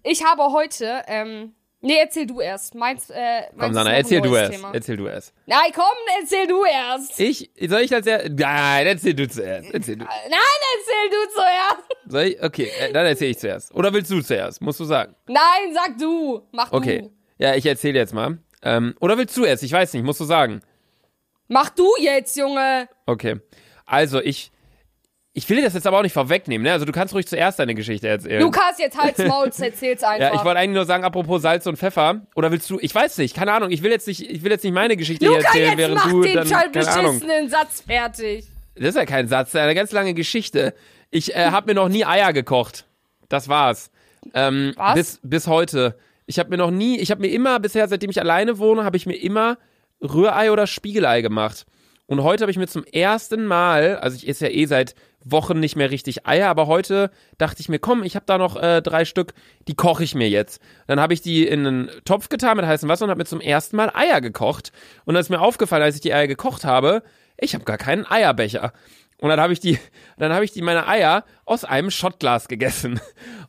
ich 0.01 0.25
habe 0.25 0.51
heute, 0.51 1.03
ähm, 1.07 1.53
nee, 1.83 1.97
erzähl 1.99 2.25
du 2.25 2.41
erst. 2.41 2.73
Meins, 2.73 3.09
äh, 3.11 3.43
Komm, 3.49 3.59
meins 3.59 3.75
noch 3.75 3.85
ein 3.85 3.93
erzähl 3.95 4.21
du 4.21 4.35
erst. 4.35 4.51
Thema. 4.53 4.71
Erzähl 4.73 4.97
du 4.97 5.07
erst. 5.07 5.33
Nein, 5.45 5.71
komm, 5.75 5.83
erzähl 6.19 6.47
du 6.47 6.63
erst. 6.65 7.19
Ich? 7.19 7.51
Soll 7.69 7.81
ich 7.81 7.93
als 7.93 8.07
er? 8.07 8.29
Nein, 8.29 8.87
erzähl 8.87 9.13
du 9.13 9.27
zuerst. 9.29 9.71
Erzähl 9.71 9.97
du. 9.97 10.05
Nein, 10.05 10.29
erzähl 10.29 11.09
du 11.11 11.33
zuerst. 11.33 11.87
Soll 12.07 12.23
ich? 12.23 12.43
Okay, 12.43 12.71
äh, 12.79 12.91
dann 12.91 13.05
erzähl 13.05 13.29
ich 13.29 13.37
zuerst. 13.37 13.73
Oder 13.75 13.93
willst 13.93 14.09
du 14.09 14.21
zuerst? 14.21 14.61
Musst 14.61 14.79
du 14.79 14.85
sagen. 14.85 15.13
Nein, 15.27 15.73
sag 15.73 15.97
du. 15.99 16.41
Mach 16.51 16.71
Okay. 16.71 17.01
du. 17.01 17.11
Ja, 17.37 17.53
ich 17.55 17.65
erzähle 17.65 17.99
jetzt 17.99 18.13
mal. 18.13 18.37
Ähm, 18.63 18.95
oder 19.01 19.17
willst 19.17 19.35
du 19.37 19.43
erst? 19.43 19.61
Ich 19.63 19.71
weiß 19.73 19.93
nicht, 19.93 20.03
musst 20.03 20.19
du 20.21 20.25
sagen. 20.25 20.61
Mach 21.49 21.69
du 21.69 21.87
jetzt, 21.99 22.37
Junge. 22.37 22.87
Okay. 23.05 23.41
Also, 23.85 24.21
ich. 24.21 24.52
Ich 25.35 25.49
will 25.49 25.57
dir 25.57 25.63
das 25.63 25.73
jetzt 25.73 25.87
aber 25.87 25.97
auch 25.97 26.03
nicht 26.03 26.13
vorwegnehmen, 26.13 26.63
ne? 26.63 26.71
Also, 26.73 26.85
du 26.85 26.91
kannst 26.91 27.13
ruhig 27.15 27.25
zuerst 27.25 27.57
deine 27.57 27.73
Geschichte 27.73 28.07
erzählen. 28.07 28.41
Lukas, 28.41 28.77
jetzt 28.77 28.95
halt's 28.95 29.17
Maul, 29.27 29.47
erzähl's 29.47 30.03
einfach. 30.03 30.19
ja, 30.19 30.35
ich 30.35 30.45
wollte 30.45 30.59
eigentlich 30.59 30.75
nur 30.75 30.85
sagen, 30.85 31.03
apropos 31.03 31.41
Salz 31.41 31.65
und 31.65 31.77
Pfeffer. 31.77 32.21
Oder 32.35 32.51
willst 32.51 32.69
du? 32.69 32.77
Ich 32.79 32.93
weiß 32.93 33.17
nicht, 33.17 33.35
keine 33.35 33.51
Ahnung. 33.51 33.71
Ich 33.71 33.81
will 33.81 33.89
jetzt 33.89 34.07
nicht, 34.07 34.29
ich 34.29 34.43
will 34.43 34.51
jetzt 34.51 34.63
nicht 34.63 34.73
meine 34.73 34.95
Geschichte 34.95 35.25
hier 35.25 35.37
Luca, 35.37 35.47
erzählen, 35.47 35.69
jetzt 35.69 35.77
während 35.79 35.95
mach 35.95 36.09
du 36.11 36.21
den 36.21 36.35
dann. 36.35 36.53
Ahnung. 36.53 36.71
beschissenen 37.19 37.49
Satz 37.49 37.81
fertig. 37.81 38.45
Das 38.75 38.89
ist 38.89 38.95
ja 38.95 39.05
kein 39.05 39.27
Satz, 39.27 39.51
das 39.51 39.61
ist 39.61 39.63
eine 39.63 39.75
ganz 39.75 39.91
lange 39.91 40.13
Geschichte. 40.13 40.73
Ich 41.09 41.35
äh, 41.35 41.49
habe 41.49 41.67
mir 41.67 41.75
noch 41.75 41.89
nie 41.89 42.05
Eier 42.05 42.31
gekocht. 42.33 42.85
Das 43.29 43.49
war's. 43.49 43.91
Ähm, 44.33 44.73
Was? 44.77 44.95
Bis, 44.95 45.19
bis 45.23 45.47
heute. 45.47 45.95
Ich 46.25 46.39
habe 46.39 46.49
mir 46.49 46.57
noch 46.57 46.71
nie, 46.71 46.99
ich 46.99 47.11
habe 47.11 47.21
mir 47.21 47.27
immer, 47.27 47.59
bisher, 47.59 47.87
seitdem 47.87 48.09
ich 48.09 48.19
alleine 48.19 48.57
wohne, 48.59 48.83
habe 48.83 48.97
ich 48.97 49.05
mir 49.05 49.15
immer 49.15 49.57
Rührei 50.01 50.51
oder 50.51 50.67
Spiegelei 50.67 51.21
gemacht. 51.21 51.65
Und 52.05 52.23
heute 52.23 52.43
habe 52.43 52.51
ich 52.51 52.57
mir 52.57 52.67
zum 52.67 52.83
ersten 52.85 53.45
Mal, 53.45 53.97
also 53.97 54.15
ich 54.15 54.27
esse 54.27 54.47
ja 54.47 54.51
eh 54.51 54.65
seit 54.65 54.95
Wochen 55.23 55.59
nicht 55.59 55.75
mehr 55.75 55.91
richtig 55.91 56.27
Eier, 56.27 56.49
aber 56.49 56.67
heute 56.67 57.11
dachte 57.37 57.61
ich 57.61 57.69
mir, 57.69 57.79
komm, 57.79 58.03
ich 58.03 58.15
habe 58.15 58.25
da 58.25 58.37
noch 58.37 58.55
äh, 58.55 58.81
drei 58.81 59.05
Stück, 59.05 59.33
die 59.67 59.75
koche 59.75 60.03
ich 60.03 60.15
mir 60.15 60.29
jetzt. 60.29 60.61
Dann 60.87 60.99
habe 60.99 61.13
ich 61.13 61.21
die 61.21 61.47
in 61.47 61.65
einen 61.65 61.91
Topf 62.05 62.29
getan 62.29 62.57
mit 62.57 62.65
heißem 62.65 62.89
Wasser 62.89 63.05
und 63.05 63.11
habe 63.11 63.19
mir 63.19 63.25
zum 63.25 63.41
ersten 63.41 63.75
Mal 63.75 63.91
Eier 63.93 64.21
gekocht. 64.21 64.71
Und 65.05 65.13
dann 65.13 65.21
ist 65.21 65.29
mir 65.29 65.41
aufgefallen, 65.41 65.83
als 65.83 65.95
ich 65.95 66.01
die 66.01 66.13
Eier 66.13 66.27
gekocht 66.27 66.65
habe, 66.65 67.03
ich 67.37 67.55
habe 67.55 67.65
gar 67.65 67.77
keinen 67.77 68.05
Eierbecher. 68.05 68.73
Und 69.17 69.29
dann 69.29 69.39
habe 69.39 69.53
ich 69.53 69.59
die, 69.59 69.79
dann 70.17 70.33
habe 70.33 70.43
ich 70.43 70.51
die 70.51 70.61
meine 70.61 70.87
Eier 70.87 71.23
aus 71.45 71.63
einem 71.63 71.91
Schottglas 71.91 72.47
gegessen. 72.47 72.99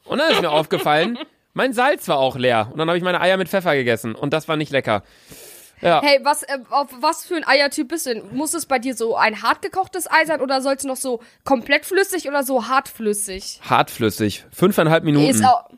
Und 0.04 0.18
dann 0.18 0.30
ist 0.30 0.40
mir 0.40 0.50
aufgefallen, 0.50 1.18
mein 1.52 1.72
Salz 1.72 2.06
war 2.08 2.18
auch 2.18 2.36
leer. 2.36 2.68
Und 2.70 2.78
dann 2.78 2.88
habe 2.88 2.98
ich 2.98 3.04
meine 3.04 3.20
Eier 3.20 3.36
mit 3.36 3.48
Pfeffer 3.48 3.74
gegessen. 3.74 4.14
Und 4.14 4.32
das 4.32 4.48
war 4.48 4.56
nicht 4.56 4.70
lecker. 4.70 5.02
Ja. 5.84 6.00
Hey, 6.02 6.18
was, 6.22 6.42
äh, 6.44 6.58
auf 6.70 6.88
was 7.00 7.26
für 7.26 7.36
ein 7.36 7.46
Eiertyp 7.46 7.88
bist 7.88 8.06
du 8.06 8.14
denn? 8.14 8.34
Muss 8.34 8.54
es 8.54 8.64
bei 8.64 8.78
dir 8.78 8.94
so 8.94 9.16
ein 9.16 9.42
hart 9.42 9.60
gekochtes 9.60 10.10
Ei 10.10 10.24
sein 10.24 10.40
oder 10.40 10.62
soll 10.62 10.76
es 10.76 10.84
noch 10.84 10.96
so 10.96 11.20
komplett 11.44 11.84
flüssig 11.84 12.26
oder 12.26 12.42
so 12.42 12.68
hartflüssig? 12.68 13.60
Hartflüssig. 13.68 14.46
Fünfeinhalb 14.50 15.04
Minuten. 15.04 15.44
Auch. 15.44 15.68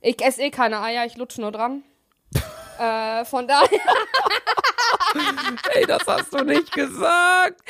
Ich 0.00 0.24
esse 0.24 0.42
eh 0.42 0.50
keine 0.50 0.80
Eier, 0.80 1.06
ich 1.06 1.16
lutsche 1.16 1.40
nur 1.40 1.50
dran. 1.50 1.82
äh, 2.78 3.24
von 3.24 3.48
daher. 3.48 3.80
Ey, 5.74 5.86
das 5.86 6.06
hast 6.06 6.32
du 6.32 6.44
nicht 6.44 6.72
gesagt. 6.72 7.60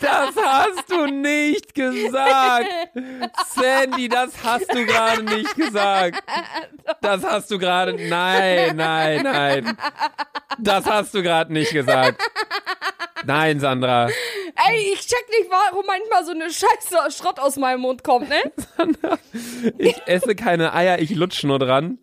Das 0.00 0.36
hast 0.36 0.90
du 0.90 1.06
nicht 1.06 1.74
gesagt. 1.74 2.68
Sandy, 3.54 4.08
das 4.08 4.32
hast 4.42 4.72
du 4.72 4.84
gerade 4.86 5.22
nicht 5.22 5.54
gesagt. 5.54 6.22
Das 7.00 7.24
hast 7.24 7.50
du 7.50 7.58
gerade. 7.58 7.94
Nein, 7.94 8.76
nein, 8.76 9.22
nein. 9.22 9.76
Das 10.58 10.86
hast 10.86 11.14
du 11.14 11.22
gerade 11.22 11.52
nicht 11.52 11.72
gesagt. 11.72 12.22
Nein, 13.24 13.60
Sandra. 13.60 14.08
Ey, 14.08 14.92
ich 14.92 15.00
check 15.06 15.24
nicht, 15.30 15.50
warum 15.50 15.84
manchmal 15.86 16.24
so 16.24 16.32
eine 16.32 16.50
Scheiße 16.50 17.10
Schrott 17.16 17.38
aus 17.38 17.56
meinem 17.56 17.80
Mund 17.80 18.02
kommt, 18.04 18.28
ne? 18.28 18.42
Ich 19.78 20.00
esse 20.06 20.34
keine 20.34 20.74
Eier, 20.74 20.98
ich 20.98 21.10
lutsch 21.10 21.44
nur 21.44 21.58
dran. 21.58 21.98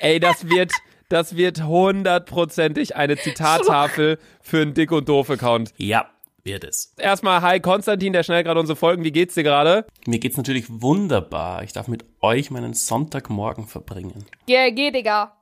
Ey, 0.00 0.18
das 0.18 0.48
wird, 0.48 0.72
das 1.12 1.36
wird 1.36 1.64
hundertprozentig 1.64 2.96
eine 2.96 3.16
Zitattafel 3.16 4.18
für 4.40 4.62
einen 4.62 4.72
Dick- 4.72 4.92
und 4.92 5.08
Doof-Account. 5.08 5.74
Ja, 5.76 6.06
wird 6.42 6.64
es. 6.64 6.94
Erstmal, 6.96 7.42
hi 7.42 7.60
Konstantin, 7.60 8.14
der 8.14 8.22
schnell 8.22 8.42
gerade 8.42 8.58
unsere 8.58 8.76
Folgen. 8.76 9.04
Wie 9.04 9.12
geht's 9.12 9.34
dir 9.34 9.42
gerade? 9.42 9.84
Mir 10.06 10.18
geht's 10.18 10.38
natürlich 10.38 10.64
wunderbar. 10.68 11.62
Ich 11.64 11.72
darf 11.74 11.86
mit 11.86 12.06
euch 12.22 12.50
meinen 12.50 12.72
Sonntagmorgen 12.72 13.66
verbringen. 13.66 14.24
Geh, 14.46 14.72
geh, 14.72 14.90
Digga. 14.90 15.36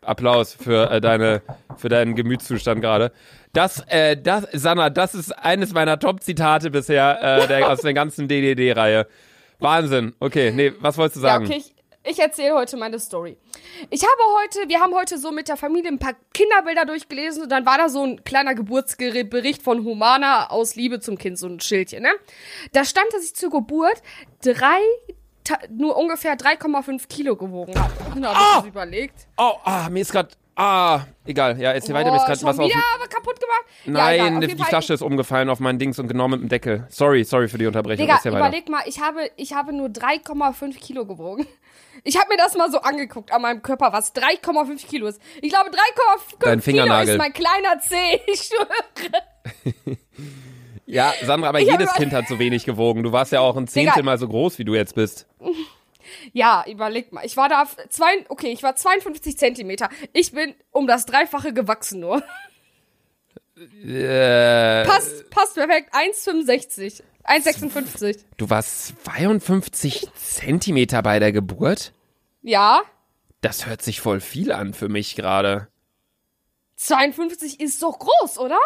Applaus 0.00 0.54
für 0.54 0.90
äh, 0.90 1.00
deine, 1.02 1.42
für 1.76 1.90
deinen 1.90 2.14
Gemütszustand 2.14 2.80
gerade. 2.80 3.12
Das, 3.52 3.84
äh, 3.88 4.16
das, 4.16 4.48
Sanna, 4.52 4.88
das 4.88 5.14
ist 5.14 5.32
eines 5.32 5.74
meiner 5.74 5.98
Top-Zitate 5.98 6.70
bisher 6.70 7.42
äh, 7.42 7.46
der, 7.46 7.70
aus 7.70 7.82
der 7.82 7.92
ganzen 7.92 8.26
DDD-Reihe. 8.26 9.06
Wahnsinn. 9.58 10.14
Okay, 10.18 10.50
nee, 10.50 10.72
was 10.80 10.96
wolltest 10.96 11.16
du 11.16 11.20
sagen? 11.20 11.44
Ja, 11.44 11.50
okay, 11.56 11.64
ich, 11.64 11.77
ich 12.08 12.18
erzähle 12.18 12.54
heute 12.54 12.76
meine 12.76 12.98
Story. 12.98 13.36
Ich 13.90 14.02
habe 14.02 14.22
heute, 14.42 14.68
wir 14.68 14.80
haben 14.80 14.94
heute 14.94 15.18
so 15.18 15.30
mit 15.32 15.48
der 15.48 15.56
Familie 15.56 15.90
ein 15.90 15.98
paar 15.98 16.14
Kinderbilder 16.34 16.84
durchgelesen 16.84 17.42
und 17.44 17.48
dann 17.52 17.66
war 17.66 17.78
da 17.78 17.88
so 17.88 18.02
ein 18.04 18.24
kleiner 18.24 18.54
Geburtsbericht 18.54 19.62
von 19.62 19.84
Humana 19.84 20.50
aus 20.50 20.74
Liebe 20.74 21.00
zum 21.00 21.18
Kind, 21.18 21.38
so 21.38 21.46
ein 21.46 21.60
Schildchen, 21.60 22.02
ne? 22.02 22.10
Da 22.72 22.84
stand, 22.84 23.06
dass 23.12 23.24
ich 23.24 23.34
zur 23.34 23.50
Geburt 23.50 24.02
drei, 24.42 24.80
nur 25.70 25.96
ungefähr 25.96 26.36
3,5 26.36 27.08
Kilo 27.08 27.36
gewogen 27.36 27.74
habe. 27.80 27.92
Und 28.14 28.22
da 28.22 28.34
habe 28.34 28.38
ich 28.40 28.46
Ah! 28.46 28.56
das 28.58 28.66
überlegt. 28.66 29.26
Oh, 29.38 29.52
ah, 29.64 29.88
mir 29.90 30.00
ist 30.00 30.12
gerade. 30.12 30.28
Ah, 30.60 31.02
egal. 31.24 31.58
Ja, 31.60 31.72
jetzt 31.72 31.86
hier 31.86 31.94
weiter. 31.94 32.10
Mir 32.10 32.16
ist 32.16 32.24
Oh, 32.24 32.26
gerade 32.26 32.42
was 32.42 32.58
auf. 32.58 32.66
wieder 32.68 32.82
aber 32.96 33.06
kaputt 33.06 33.38
gemacht? 33.40 33.64
Ja, 33.84 33.92
Nein, 33.92 34.14
egal, 34.14 34.36
auf 34.38 34.44
die 34.50 34.56
Fall- 34.56 34.66
Flasche 34.66 34.92
ist 34.94 35.02
umgefallen 35.02 35.48
auf 35.50 35.60
mein 35.60 35.78
Dings 35.78 36.00
und 36.00 36.08
genommen 36.08 36.40
mit 36.40 36.40
dem 36.42 36.48
Deckel. 36.48 36.84
Sorry, 36.90 37.22
sorry 37.22 37.46
für 37.48 37.58
die 37.58 37.66
Unterbrechung. 37.66 38.04
Digga, 38.04 38.16
Erzähl 38.16 38.32
weiter. 38.32 38.48
überleg 38.48 38.68
mal, 38.68 38.82
ich 38.86 39.00
habe, 39.00 39.30
ich 39.36 39.52
habe 39.52 39.72
nur 39.72 39.88
3,5 39.88 40.76
Kilo 40.80 41.06
gewogen. 41.06 41.46
Ich 42.04 42.18
habe 42.18 42.28
mir 42.28 42.36
das 42.36 42.54
mal 42.54 42.70
so 42.70 42.78
angeguckt 42.80 43.32
an 43.32 43.42
meinem 43.42 43.62
Körper, 43.62 43.92
was 43.92 44.14
3,5 44.14 44.86
Kilo 44.86 45.06
ist. 45.06 45.20
Ich 45.42 45.50
glaube, 45.50 45.70
3,5 45.70 45.74
Dein 46.40 46.60
Kilo 46.60 47.00
ist 47.02 47.18
mein 47.18 47.32
kleiner 47.32 47.80
Zeh. 47.80 48.20
Ich 48.26 48.42
schwöre. 48.42 49.96
Ja, 50.86 51.12
Sandra, 51.22 51.50
aber 51.50 51.60
Ich 51.60 51.68
jedes 51.68 51.92
Kind 51.92 52.14
hat 52.14 52.28
so 52.28 52.38
wenig 52.38 52.64
gewogen. 52.64 53.02
Du 53.02 53.12
warst 53.12 53.30
ja 53.30 53.40
auch 53.40 53.58
ein 53.58 53.68
Zehntel 53.68 53.92
Digga. 53.92 54.04
mal 54.04 54.16
so 54.16 54.26
groß, 54.26 54.58
wie 54.58 54.64
du 54.64 54.74
jetzt 54.74 54.94
bist. 54.94 55.26
Ja, 56.32 56.64
überleg 56.66 57.12
mal. 57.12 57.24
Ich 57.26 57.36
war 57.36 57.50
da, 57.50 57.66
zwei, 57.90 58.24
okay, 58.30 58.50
ich 58.50 58.62
war 58.62 58.74
52 58.74 59.36
Zentimeter. 59.36 59.90
Ich 60.14 60.32
bin 60.32 60.54
um 60.70 60.86
das 60.86 61.04
Dreifache 61.04 61.52
gewachsen 61.52 62.00
nur. 62.00 62.22
Äh, 63.84 64.84
Passt, 64.86 65.28
passt 65.28 65.54
perfekt. 65.54 65.92
1,65. 65.94 67.02
1,56. 67.28 68.24
du 68.36 68.50
warst 68.50 69.04
52 69.04 70.08
Zentimeter 70.14 71.02
bei 71.02 71.18
der 71.18 71.32
Geburt? 71.32 71.92
Ja. 72.42 72.82
Das 73.40 73.66
hört 73.66 73.82
sich 73.82 74.00
voll 74.00 74.20
viel 74.20 74.50
an 74.52 74.74
für 74.74 74.88
mich 74.88 75.14
gerade. 75.14 75.68
52 76.76 77.60
ist 77.60 77.82
doch 77.82 77.98
groß, 77.98 78.38
oder? 78.38 78.58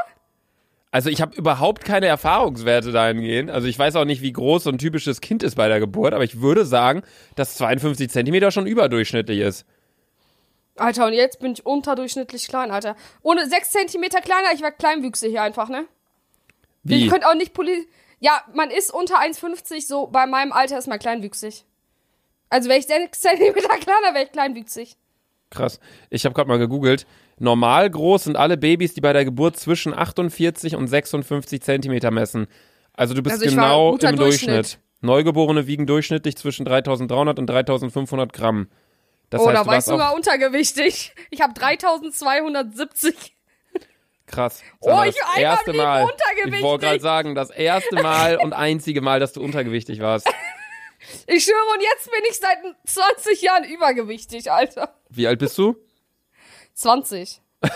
Also 0.90 1.08
ich 1.08 1.22
habe 1.22 1.34
überhaupt 1.34 1.84
keine 1.84 2.06
Erfahrungswerte 2.06 2.92
dahingehend. 2.92 3.50
Also 3.50 3.66
ich 3.66 3.78
weiß 3.78 3.96
auch 3.96 4.04
nicht, 4.04 4.20
wie 4.20 4.32
groß 4.32 4.64
so 4.64 4.70
ein 4.70 4.78
typisches 4.78 5.22
Kind 5.22 5.42
ist 5.42 5.56
bei 5.56 5.66
der 5.66 5.80
Geburt, 5.80 6.12
aber 6.12 6.22
ich 6.22 6.42
würde 6.42 6.66
sagen, 6.66 7.02
dass 7.34 7.56
52 7.56 8.10
Zentimeter 8.10 8.50
schon 8.50 8.66
überdurchschnittlich 8.66 9.40
ist. 9.40 9.64
Alter, 10.76 11.06
und 11.06 11.14
jetzt 11.14 11.40
bin 11.40 11.52
ich 11.52 11.64
unterdurchschnittlich 11.64 12.46
klein, 12.46 12.70
Alter. 12.70 12.96
Ohne 13.22 13.48
6 13.48 13.70
Zentimeter 13.70 14.20
kleiner, 14.20 14.52
ich 14.54 14.62
war 14.62 14.70
kleinwüchsig 14.70 15.30
hier 15.30 15.42
einfach, 15.42 15.68
ne? 15.68 15.86
Wie? 16.82 17.04
Ich 17.04 17.10
könnte 17.10 17.26
auch 17.28 17.34
nicht 17.34 17.54
poli... 17.54 17.86
Ja, 18.22 18.40
man 18.54 18.70
ist 18.70 18.94
unter 18.94 19.20
1,50, 19.20 19.84
so 19.84 20.06
bei 20.06 20.26
meinem 20.26 20.52
Alter 20.52 20.78
ist 20.78 20.86
man 20.86 21.00
kleinwüchsig. 21.00 21.64
Also 22.50 22.68
wäre 22.68 22.78
ich 22.78 22.86
6 22.86 23.18
Zentimeter 23.18 23.76
kleiner, 23.78 24.14
wäre 24.14 24.24
ich 24.24 24.30
kleinwüchsig. 24.30 24.96
Krass. 25.50 25.80
Ich 26.08 26.24
habe 26.24 26.32
gerade 26.32 26.48
mal 26.48 26.58
gegoogelt. 26.58 27.04
Normal 27.40 27.90
groß 27.90 28.24
sind 28.24 28.36
alle 28.36 28.56
Babys, 28.56 28.94
die 28.94 29.00
bei 29.00 29.12
der 29.12 29.24
Geburt 29.24 29.58
zwischen 29.58 29.92
48 29.92 30.76
und 30.76 30.86
56 30.86 31.60
Zentimeter 31.62 32.12
messen. 32.12 32.46
Also 32.92 33.12
du 33.12 33.22
bist 33.24 33.42
Also 33.42 33.46
genau 33.46 33.94
im 33.94 33.98
Durchschnitt. 33.98 34.18
Durchschnitt. 34.18 34.78
Neugeborene 35.00 35.66
wiegen 35.66 35.86
durchschnittlich 35.88 36.36
zwischen 36.36 36.64
3300 36.64 37.40
und 37.40 37.46
3500 37.48 38.32
Gramm. 38.32 38.68
Das 39.30 39.40
oh, 39.40 39.48
heißt, 39.48 39.56
da 39.56 39.66
war 39.66 39.78
ich 39.78 39.84
sogar 39.84 40.14
untergewichtig. 40.14 41.12
Ich 41.30 41.40
habe 41.40 41.54
3270. 41.54 43.34
krass. 44.26 44.62
Oh, 44.80 45.02
ich 45.06 45.14
das 45.16 45.36
erste 45.38 45.72
Mal. 45.72 46.06
Ich 46.46 46.62
wollte 46.62 46.86
gerade 46.86 47.00
sagen, 47.00 47.34
das 47.34 47.50
erste 47.50 47.96
Mal 48.02 48.36
und 48.38 48.52
einzige 48.52 49.00
Mal, 49.00 49.20
dass 49.20 49.32
du 49.32 49.42
untergewichtig 49.42 50.00
warst. 50.00 50.28
Ich 51.26 51.42
schwöre, 51.44 51.58
und 51.74 51.82
jetzt 51.82 52.04
bin 52.12 52.20
ich 52.30 52.38
seit 52.38 52.58
20 52.86 53.42
Jahren 53.42 53.64
übergewichtig, 53.64 54.52
Alter. 54.52 54.94
Wie 55.10 55.26
alt 55.26 55.40
bist 55.40 55.58
du? 55.58 55.74
20. 56.74 57.40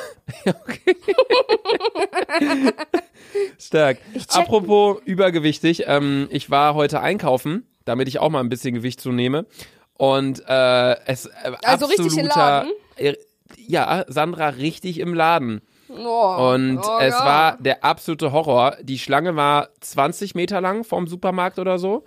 Stark. 3.58 3.98
check- 4.14 4.34
Apropos 4.36 4.98
übergewichtig, 5.04 5.84
ähm, 5.86 6.28
ich 6.30 6.50
war 6.50 6.74
heute 6.74 7.00
einkaufen, 7.00 7.66
damit 7.84 8.08
ich 8.08 8.18
auch 8.18 8.30
mal 8.30 8.40
ein 8.40 8.48
bisschen 8.48 8.74
Gewicht 8.74 9.00
zunehme. 9.00 9.46
Und 9.94 10.42
äh, 10.46 10.96
es 11.06 11.26
äh, 11.26 11.52
Also 11.64 11.86
richtig 11.86 12.16
im 12.18 12.26
absoluter, 12.28 12.66
Laden? 12.98 13.16
Ja, 13.56 14.04
Sandra 14.08 14.48
richtig 14.50 15.00
im 15.00 15.14
Laden. 15.14 15.62
Oh, 15.88 16.52
Und 16.54 16.78
oh, 16.78 16.98
es 17.00 17.14
ja. 17.14 17.24
war 17.24 17.56
der 17.58 17.84
absolute 17.84 18.32
Horror. 18.32 18.76
Die 18.82 18.98
Schlange 18.98 19.36
war 19.36 19.68
20 19.80 20.34
Meter 20.34 20.60
lang 20.60 20.84
vom 20.84 21.06
Supermarkt 21.06 21.58
oder 21.58 21.78
so. 21.78 22.04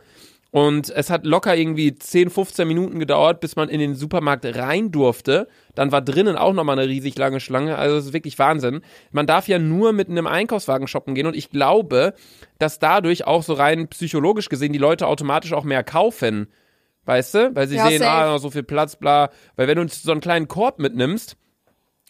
Und 0.51 0.89
es 0.89 1.11
hat 1.11 1.27
locker 1.27 1.55
irgendwie 1.55 1.93
10, 1.93 2.31
15 2.31 2.67
Minuten 2.67 2.97
gedauert, 2.99 3.39
bis 3.39 3.55
man 3.55 3.69
in 3.69 3.79
den 3.79 3.93
Supermarkt 3.93 4.45
rein 4.57 4.91
durfte. 4.91 5.47
Dann 5.75 5.91
war 5.91 6.01
drinnen 6.01 6.35
auch 6.37 6.53
nochmal 6.53 6.79
eine 6.79 6.89
riesig 6.89 7.15
lange 7.19 7.39
Schlange. 7.39 7.77
Also 7.77 7.97
es 7.97 8.07
ist 8.07 8.13
wirklich 8.13 8.39
Wahnsinn. 8.39 8.81
Man 9.11 9.27
darf 9.27 9.47
ja 9.47 9.59
nur 9.59 9.93
mit 9.93 10.09
einem 10.09 10.25
Einkaufswagen 10.25 10.87
shoppen 10.87 11.13
gehen. 11.13 11.27
Und 11.27 11.35
ich 11.35 11.51
glaube, 11.51 12.15
dass 12.57 12.79
dadurch 12.79 13.27
auch 13.27 13.43
so 13.43 13.53
rein 13.53 13.89
psychologisch 13.89 14.49
gesehen 14.49 14.73
die 14.73 14.79
Leute 14.79 15.05
automatisch 15.05 15.53
auch 15.53 15.63
mehr 15.63 15.83
kaufen. 15.83 16.47
Weißt 17.05 17.35
du? 17.35 17.55
Weil 17.55 17.67
sie 17.67 17.75
Ja, 17.75 17.87
sehen, 17.87 17.99
safe. 17.99 18.11
ah, 18.11 18.39
so 18.39 18.49
viel 18.49 18.63
Platz, 18.63 18.95
bla. 18.95 19.29
Weil 19.55 19.67
wenn 19.67 19.77
du 19.77 19.87
so 19.87 20.11
einen 20.11 20.21
kleinen 20.21 20.47
Korb 20.47 20.79
mitnimmst, 20.79 21.37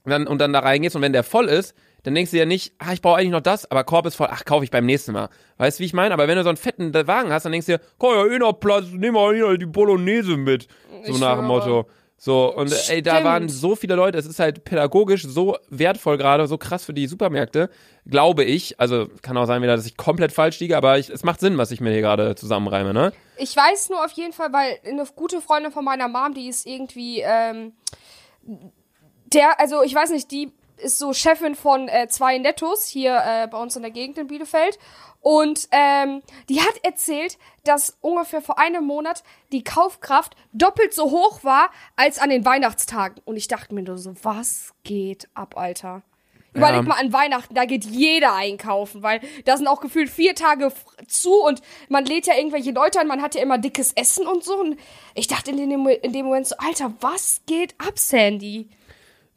und 0.04 0.12
dann, 0.12 0.28
und 0.28 0.40
dann 0.40 0.54
da 0.54 0.60
reingehst 0.60 0.96
und 0.96 1.02
wenn 1.02 1.14
der 1.14 1.24
voll 1.24 1.46
ist, 1.48 1.76
dann 2.04 2.16
denkst 2.16 2.32
du 2.32 2.38
ja 2.38 2.46
nicht, 2.46 2.74
ah, 2.80 2.94
ich 2.94 3.02
brauche 3.02 3.18
eigentlich 3.18 3.32
noch 3.32 3.42
das, 3.42 3.70
aber 3.70 3.84
Korb 3.84 4.06
ist 4.06 4.16
voll, 4.16 4.30
ach, 4.32 4.46
kaufe 4.46 4.64
ich 4.64 4.72
beim 4.72 4.86
nächsten 4.86 5.12
Mal. 5.12 5.30
Weißt 5.58 5.80
du, 5.80 5.82
wie 5.82 5.86
ich 5.86 5.94
meine? 5.94 6.14
Aber 6.14 6.28
wenn 6.28 6.38
du 6.38 6.44
so 6.44 6.50
einen 6.50 6.58
fetten 6.58 6.94
Wagen 6.94 7.32
hast, 7.34 7.44
dann 7.44 7.52
denkst 7.52 7.66
du 7.68 7.74
dir, 7.78 7.82
komm 7.98 8.14
ja 8.16 8.26
eh 8.34 8.40
noch 8.40 8.54
Platz, 8.54 8.86
nimm 8.92 9.16
mal 9.16 9.36
hier 9.36 9.58
die 9.58 9.66
Bolognese 9.66 10.38
mit. 10.38 10.68
So 11.06 11.14
Ich 11.14 11.20
nach 11.20 11.36
dem. 11.38 11.46
Motto. 11.46 11.88
So, 12.22 12.54
und 12.54 12.70
äh, 12.72 12.76
ey, 12.96 13.02
da 13.02 13.12
Stimmt. 13.14 13.26
waren 13.26 13.50
so 13.50 13.78
viele 13.78 13.96
Leute, 13.96 14.18
es 14.18 14.26
ist 14.26 14.40
halt 14.40 14.66
pädagogisch 14.66 15.24
so 15.24 15.58
wertvoll 15.70 16.18
gerade, 16.18 16.48
so 16.48 16.58
krass 16.58 16.84
für 16.84 16.94
die 16.94 17.08
Supermärkte, 17.08 17.70
glaube 18.06 18.44
ich. 18.44 18.78
Also 18.78 19.08
kann 19.22 19.38
auch 19.38 19.46
sein 19.46 19.62
wieder, 19.62 19.78
dass 19.78 19.86
ich 19.86 19.96
komplett 19.96 20.34
falsch 20.34 20.60
liege, 20.60 20.76
aber 20.76 21.00
ich, 21.00 21.10
es 21.10 21.24
macht 21.24 21.40
Sinn, 21.40 21.58
was 21.58 21.72
ich 21.72 21.80
mir 21.80 21.92
hier 21.92 22.02
gerade 22.02 22.36
zusammenreime, 22.36 22.94
ne? 22.94 23.14
Ich 23.38 23.56
weiß 23.56 23.90
nur 23.90 24.04
auf 24.04 24.12
jeden 24.12 24.34
Fall, 24.34 24.52
weil 24.52 24.80
eine 24.86 25.06
gute 25.16 25.40
Freundin 25.40 25.72
von 25.72 25.86
meiner 25.86 26.10
Mom, 26.10 26.34
die 26.34 26.50
ist 26.50 26.66
irgendwie, 26.68 27.22
ähm, 27.26 27.72
der, 29.34 29.60
also 29.60 29.84
ich 29.84 29.94
weiß 29.94 30.12
nicht, 30.12 30.32
die 30.32 30.52
ist 30.78 30.98
so 30.98 31.14
Chefin 31.14 31.56
von 31.56 31.88
äh, 31.88 32.08
zwei 32.08 32.38
Nettos 32.38 32.88
hier 32.88 33.22
äh, 33.26 33.48
bei 33.48 33.58
uns 33.58 33.76
in 33.76 33.82
der 33.82 33.92
Gegend 33.92 34.18
in 34.18 34.28
Bielefeld. 34.28 34.80
Und 35.22 35.68
ähm, 35.72 36.22
die 36.48 36.62
hat 36.62 36.84
erzählt, 36.84 37.38
dass 37.66 37.98
ungefähr 38.00 38.42
vor 38.42 38.58
einem 38.58 38.86
Monat 38.86 39.24
die 39.52 39.64
Kaufkraft 39.64 40.36
doppelt 40.54 40.94
so 40.94 41.12
hoch 41.12 41.44
war 41.44 41.72
als 41.98 42.20
an 42.20 42.30
den 42.30 42.46
Weihnachtstagen. 42.46 43.22
Und 43.26 43.36
ich 43.36 43.50
dachte 43.50 43.76
mir 43.76 43.84
nur 43.84 43.98
so, 43.98 44.14
was 44.24 44.74
geht 44.84 45.28
ab, 45.34 45.58
Alter? 45.58 46.04
Überleg 46.54 46.88
mal 46.88 46.96
an 46.96 47.14
Weihnachten, 47.14 47.54
da 47.54 47.66
geht 47.66 47.86
jeder 47.86 48.34
einkaufen, 48.34 49.04
weil 49.04 49.22
da 49.46 49.56
sind 49.56 49.68
auch 49.68 49.82
gefühlt 49.82 50.10
vier 50.10 50.34
Tage 50.34 50.72
zu 51.08 51.32
und 51.44 51.62
man 51.90 52.06
lädt 52.06 52.26
ja 52.26 52.36
irgendwelche 52.36 52.72
Leute 52.72 53.00
ein, 53.00 53.08
man 53.08 53.22
hat 53.22 53.36
ja 53.36 53.42
immer 53.42 53.60
dickes 53.60 53.94
Essen 53.94 54.26
und 54.26 54.44
so. 54.44 54.60
Und 54.60 54.80
ich 55.14 55.28
dachte 55.28 55.52
in 55.52 55.70
dem, 55.70 55.88
in 55.88 56.12
dem 56.12 56.26
Moment 56.26 56.48
so, 56.48 56.56
Alter, 56.58 56.92
was 57.02 57.42
geht 57.46 57.76
ab, 57.78 58.00
Sandy? 58.00 58.68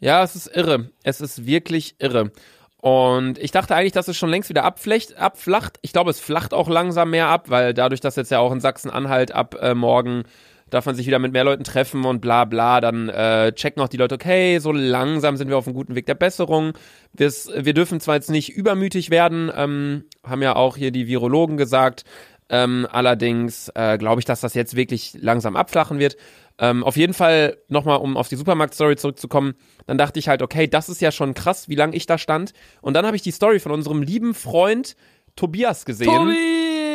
Ja, 0.03 0.25
es 0.25 0.35
ist 0.35 0.49
irre. 0.49 0.91
Es 1.05 1.21
ist 1.21 1.47
wirklich 1.47 1.95
irre. 2.01 2.33
Und 2.79 3.39
ich 3.39 3.53
dachte 3.53 3.77
eigentlich, 3.77 3.93
dass 3.93 4.09
es 4.09 4.17
schon 4.17 4.31
längst 4.31 4.49
wieder 4.49 4.65
abflecht, 4.65 5.17
abflacht. 5.17 5.79
Ich 5.83 5.93
glaube, 5.93 6.11
es 6.11 6.19
flacht 6.19 6.53
auch 6.53 6.69
langsam 6.69 7.11
mehr 7.11 7.29
ab, 7.29 7.51
weil 7.51 7.73
dadurch, 7.73 8.01
dass 8.01 8.17
jetzt 8.17 8.33
ja 8.33 8.41
auch 8.41 8.51
in 8.51 8.59
Sachsen-Anhalt 8.59 9.31
ab 9.31 9.57
äh, 9.63 9.75
morgen 9.75 10.25
darf 10.71 10.87
man 10.87 10.97
sich 10.97 11.07
wieder 11.07 11.21
mit 11.21 11.33
mehr 11.33 11.45
Leuten 11.45 11.65
treffen 11.65 12.05
und 12.05 12.21
bla 12.21 12.47
bla, 12.47 12.81
dann 12.81 13.11
äh, 13.11 13.53
checken 13.53 13.83
auch 13.83 13.89
die 13.89 13.99
Leute, 13.99 14.15
okay, 14.15 14.59
so 14.59 14.73
langsam 14.73 15.37
sind 15.37 15.49
wir 15.49 15.59
auf 15.59 15.67
einem 15.67 15.77
guten 15.77 15.95
Weg 15.95 16.07
der 16.07 16.15
Besserung. 16.15 16.73
Wir's, 17.13 17.51
wir 17.55 17.75
dürfen 17.75 18.01
zwar 18.01 18.15
jetzt 18.15 18.31
nicht 18.31 18.49
übermütig 18.57 19.11
werden, 19.11 19.53
ähm, 19.55 20.05
haben 20.25 20.43
ja 20.43 20.57
auch 20.57 20.79
hier 20.79 20.91
die 20.91 21.07
Virologen 21.07 21.59
gesagt, 21.59 22.05
ähm, 22.49 22.87
allerdings 22.91 23.71
äh, 23.75 23.99
glaube 23.99 24.21
ich, 24.21 24.25
dass 24.25 24.41
das 24.41 24.55
jetzt 24.55 24.75
wirklich 24.75 25.17
langsam 25.21 25.57
abflachen 25.57 25.99
wird. 25.99 26.17
Ähm, 26.63 26.85
auf 26.85 26.97
jeden 26.97 27.13
Fall 27.13 27.59
nochmal, 27.67 27.99
um 27.99 28.17
auf 28.17 28.29
die 28.29 28.37
Supermarkt-Story 28.37 28.95
zurückzukommen, 28.95 29.55
dann 29.89 29.99
dachte 29.99 30.21
ich 30.21 30.29
halt, 30.29 30.43
okay, 30.43 30.69
das 30.69 30.89
ist 30.89 31.01
ja 31.01 31.11
schon 31.11 31.35
krass, 31.35 31.69
wie 31.69 31.75
lange 31.75 31.97
ich 31.97 32.07
da 32.07 32.19
stand. 32.19 32.53
Und 32.83 32.95
dann 32.95 33.05
habe 33.05 33.17
ich 33.17 33.23
die 33.23 33.33
Story 33.33 33.59
von 33.59 33.73
unserem 33.73 34.01
lieben 34.01 34.33
Freund 34.33 34.95
Tobias 35.35 35.85
gesehen. 35.85 36.37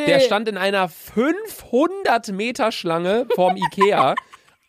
Der 0.06 0.20
stand 0.20 0.48
in 0.48 0.56
einer 0.56 0.88
500 0.88 2.32
Meter 2.32 2.72
Schlange 2.72 3.26
vorm 3.34 3.56
Ikea. 3.72 4.14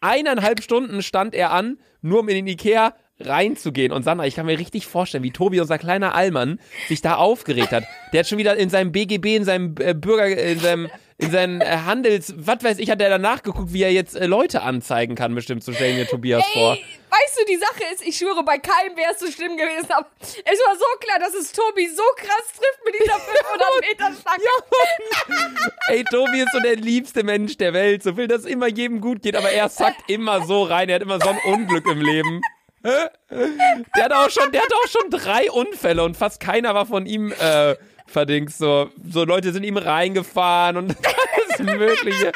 Eineinhalb 0.01 0.62
Stunden 0.62 1.01
stand 1.01 1.34
er 1.34 1.51
an, 1.51 1.79
nur 2.01 2.20
um 2.20 2.27
in 2.27 2.36
den 2.36 2.48
Ikea 2.48 2.94
reinzugehen. 3.22 3.94
Und 3.94 4.03
Sandra, 4.03 4.25
ich 4.25 4.36
kann 4.36 4.48
mir 4.48 4.60
richtig 4.60 4.86
vorstellen, 4.86 5.24
wie 5.24 5.32
Tobi, 5.32 5.62
unser 5.62 5.77
kleiner 5.77 6.13
Allmann, 6.13 6.60
sich 6.89 7.01
da 7.01 7.15
aufgeregt 7.15 7.72
hat. 7.72 7.86
Der 8.12 8.20
hat 8.20 8.27
schon 8.27 8.38
wieder 8.38 8.58
in 8.58 8.70
seinem 8.70 8.91
BGB, 8.91 9.38
in 9.38 9.46
seinem 9.46 9.75
äh, 9.79 9.94
Bürger, 9.94 10.27
in 10.27 10.60
seinem 10.60 10.89
in 11.20 11.32
seinen 11.32 11.60
äh, 11.60 11.80
Handels, 11.86 12.34
was 12.38 12.64
weiß 12.64 12.80
ich, 12.80 12.90
hat 12.90 13.02
er 13.02 13.10
danach 13.10 13.44
geguckt, 13.44 13.74
wie 13.74 13.84
er 13.84 13.92
jetzt 13.92 14.16
äh, 14.16 14.26
Leute 14.26 14.62
anzeigen 14.62 15.16
kann, 15.16 15.36
bestimmt, 15.36 15.66
so 15.66 15.74
stellen 15.74 15.98
mir 15.98 16.08
Tobias 16.08 16.46
vor. 16.54 16.76
Ey, 16.76 16.86
weißt 17.10 17.40
du, 17.40 17.46
die 17.46 17.58
Sache 17.58 17.94
ist, 17.94 18.08
ich 18.08 18.16
schwöre, 18.16 18.42
bei 18.44 18.58
keinem 18.58 18.96
wäre 18.96 19.12
es 19.12 19.20
so 19.20 19.30
schlimm 19.30 19.58
gewesen, 19.58 19.92
aber 19.92 20.08
es 20.22 20.60
war 20.66 20.76
so 20.78 20.86
klar, 21.02 21.20
dass 21.20 21.34
es 21.34 21.52
Tobi 21.52 21.90
so 21.90 22.04
krass 22.16 22.54
trifft 22.58 22.86
mit 22.86 22.96
dieser 23.04 23.20
500 23.20 23.70
Meter 23.82 24.22
Stange. 24.22 25.72
Ey, 25.90 26.06
Tobi 26.06 26.40
ist 26.40 26.54
so 26.54 26.60
der 26.62 26.78
liebste 26.78 27.24
Mensch 27.24 27.58
der 27.58 27.74
Welt, 27.74 28.02
so 28.02 28.16
will, 28.16 28.30
dass 28.30 28.42
es 28.42 28.48
immer 28.48 28.68
jedem 28.68 29.02
gut 29.02 29.22
geht, 29.22 29.36
aber 29.36 29.52
er 29.52 29.68
sackt 29.68 30.10
immer 30.10 30.46
so 30.46 30.64
rein, 30.64 30.88
er 30.88 30.96
hat 30.96 31.02
immer 31.02 31.20
so 31.20 31.28
ein 31.28 31.40
Unglück 31.44 31.86
im 31.86 32.00
Leben. 32.02 32.42
Der 32.82 34.04
hat 34.06 34.14
auch 34.14 34.30
schon, 34.30 34.54
der 34.54 34.62
hat 34.62 34.72
auch 34.74 34.88
schon 34.88 35.10
drei 35.12 35.52
Unfälle 35.52 36.02
und 36.02 36.16
fast 36.16 36.40
keiner 36.40 36.74
war 36.74 36.86
von 36.86 37.06
ihm 37.06 37.34
äh, 37.34 37.76
verdings 38.10 38.58
so. 38.58 38.89
So 39.10 39.24
Leute 39.24 39.51
sind 39.51 39.63
ihm 39.63 39.78
reingefahren 39.78 40.78
und 40.78 40.96
alles 41.58 41.60
Mögliche. 41.60 42.32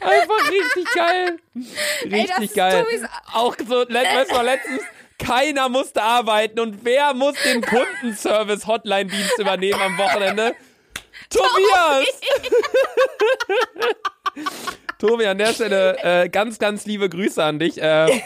Einfach 0.00 0.50
richtig 0.50 0.84
geil. 0.94 1.38
Richtig 2.04 2.28
das 2.28 2.38
ist 2.40 2.54
geil. 2.54 2.86
Auch 3.32 3.56
so, 3.58 3.74
weißt 3.88 4.32
du, 4.32 4.42
letztens, 4.42 4.82
keiner 5.18 5.68
musste 5.68 6.02
arbeiten 6.02 6.60
und 6.60 6.84
wer 6.84 7.14
muss 7.14 7.36
den 7.44 7.60
Kundenservice-Hotline-Dienst 7.60 9.38
übernehmen 9.38 9.80
am 9.80 9.98
Wochenende? 9.98 10.54
Tobias! 11.28 12.08
Tobi, 14.98 15.26
an 15.26 15.38
der 15.38 15.52
Stelle 15.52 15.96
äh, 16.02 16.28
ganz, 16.28 16.58
ganz 16.58 16.86
liebe 16.86 17.08
Grüße 17.08 17.42
an 17.42 17.58
dich. 17.58 17.80
Äh, 17.80 18.20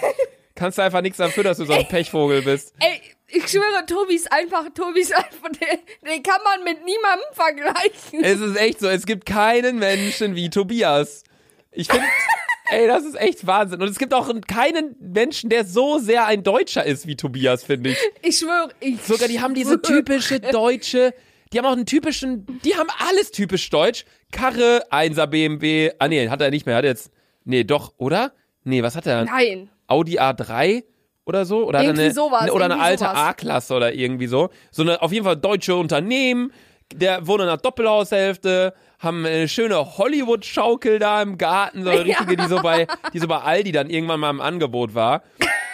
kannst 0.54 0.78
du 0.78 0.82
einfach 0.82 1.02
nichts 1.02 1.18
dafür, 1.18 1.44
dass 1.44 1.58
du 1.58 1.66
so 1.66 1.72
ein 1.72 1.86
Pechvogel 1.86 2.42
bist. 2.42 2.74
Ey, 2.80 3.00
ich 3.34 3.48
schwöre, 3.48 3.84
Tobi 3.86 4.14
ist 4.14 4.32
einfach, 4.32 4.64
Tobi 4.74 5.00
ist 5.00 5.14
einfach, 5.14 5.48
den, 5.50 5.78
den 6.06 6.22
kann 6.22 6.40
man 6.44 6.64
mit 6.64 6.84
niemandem 6.84 7.26
vergleichen. 7.32 8.22
Es 8.22 8.40
ist 8.40 8.56
echt 8.56 8.80
so, 8.80 8.88
es 8.88 9.06
gibt 9.06 9.26
keinen 9.26 9.78
Menschen 9.78 10.34
wie 10.34 10.50
Tobias. 10.50 11.24
Ich 11.72 11.88
finde, 11.88 12.06
ey, 12.70 12.86
das 12.86 13.04
ist 13.04 13.16
echt 13.16 13.46
Wahnsinn. 13.46 13.82
Und 13.82 13.88
es 13.88 13.98
gibt 13.98 14.14
auch 14.14 14.32
keinen 14.46 14.96
Menschen, 15.00 15.50
der 15.50 15.64
so 15.64 15.98
sehr 15.98 16.26
ein 16.26 16.42
Deutscher 16.42 16.84
ist 16.84 17.06
wie 17.06 17.16
Tobias, 17.16 17.64
finde 17.64 17.90
ich. 17.90 17.98
Ich 18.22 18.38
schwöre, 18.38 18.70
ich 18.80 19.00
Sogar 19.02 19.28
die 19.28 19.40
haben 19.40 19.54
diese 19.54 19.82
typische 19.82 20.40
deutsche, 20.40 21.12
die 21.52 21.58
haben 21.58 21.66
auch 21.66 21.72
einen 21.72 21.86
typischen, 21.86 22.46
die 22.64 22.76
haben 22.76 22.88
alles 23.08 23.30
typisch 23.30 23.68
deutsch. 23.70 24.04
Karre, 24.30 24.84
1er 24.90 25.26
BMW, 25.26 25.92
ah 25.98 26.08
nee, 26.08 26.28
hat 26.28 26.40
er 26.40 26.50
nicht 26.50 26.66
mehr, 26.66 26.76
hat 26.76 26.84
er 26.84 26.90
jetzt, 26.90 27.10
nee, 27.44 27.64
doch, 27.64 27.94
oder? 27.98 28.32
Nee, 28.64 28.82
was 28.82 28.96
hat 28.96 29.06
er? 29.06 29.24
Nein. 29.24 29.68
Audi 29.86 30.18
A3 30.18 30.84
oder 31.26 31.44
so? 31.44 31.66
Oder 31.66 31.78
er 31.80 31.84
Irgendwie 31.84 32.02
eine, 32.04 32.14
sowas, 32.14 32.42
eine, 32.42 32.52
oder 32.52 32.64
eine 32.66 32.80
alte. 32.80 33.08
A-Klasse 33.08 33.74
oder 33.74 33.92
irgendwie 33.94 34.26
so. 34.26 34.50
So 34.70 34.82
eine 34.82 35.00
auf 35.02 35.12
jeden 35.12 35.24
Fall 35.24 35.36
deutsche 35.36 35.74
Unternehmen, 35.76 36.52
der 36.94 37.26
wohnt 37.26 37.40
in 37.40 37.48
einer 37.48 37.56
Doppelhaushälfte, 37.56 38.74
haben 38.98 39.24
eine 39.24 39.48
schöne 39.48 39.96
Hollywood-Schaukel 39.98 40.98
da 40.98 41.22
im 41.22 41.38
Garten, 41.38 41.82
so 41.84 41.90
eine 41.90 42.00
Ja. 42.06 42.18
richtige, 42.18 42.36
die 42.36 42.48
so 42.48 42.60
bei, 42.60 42.86
die 43.12 43.18
so 43.18 43.26
bei 43.28 43.38
Aldi 43.38 43.72
dann 43.72 43.90
irgendwann 43.90 44.20
mal 44.20 44.30
im 44.30 44.40
Angebot 44.40 44.94
war. 44.94 45.22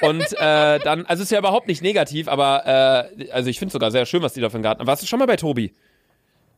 Und 0.02 0.22
äh, 0.38 0.78
dann, 0.78 1.04
also 1.06 1.22
ist 1.22 1.30
ja 1.30 1.38
überhaupt 1.38 1.68
nicht 1.68 1.82
negativ, 1.82 2.26
aber 2.28 3.10
äh, 3.18 3.30
also 3.32 3.50
ich 3.50 3.58
finde 3.58 3.72
sogar 3.72 3.90
sehr 3.90 4.06
schön, 4.06 4.22
was 4.22 4.32
die 4.32 4.40
da 4.40 4.48
für 4.48 4.54
einen 4.54 4.62
Garten 4.62 4.80
haben. 4.80 4.86
Warst 4.86 5.02
du 5.02 5.06
schon 5.06 5.18
mal 5.18 5.26
bei 5.26 5.36
Tobi? 5.36 5.74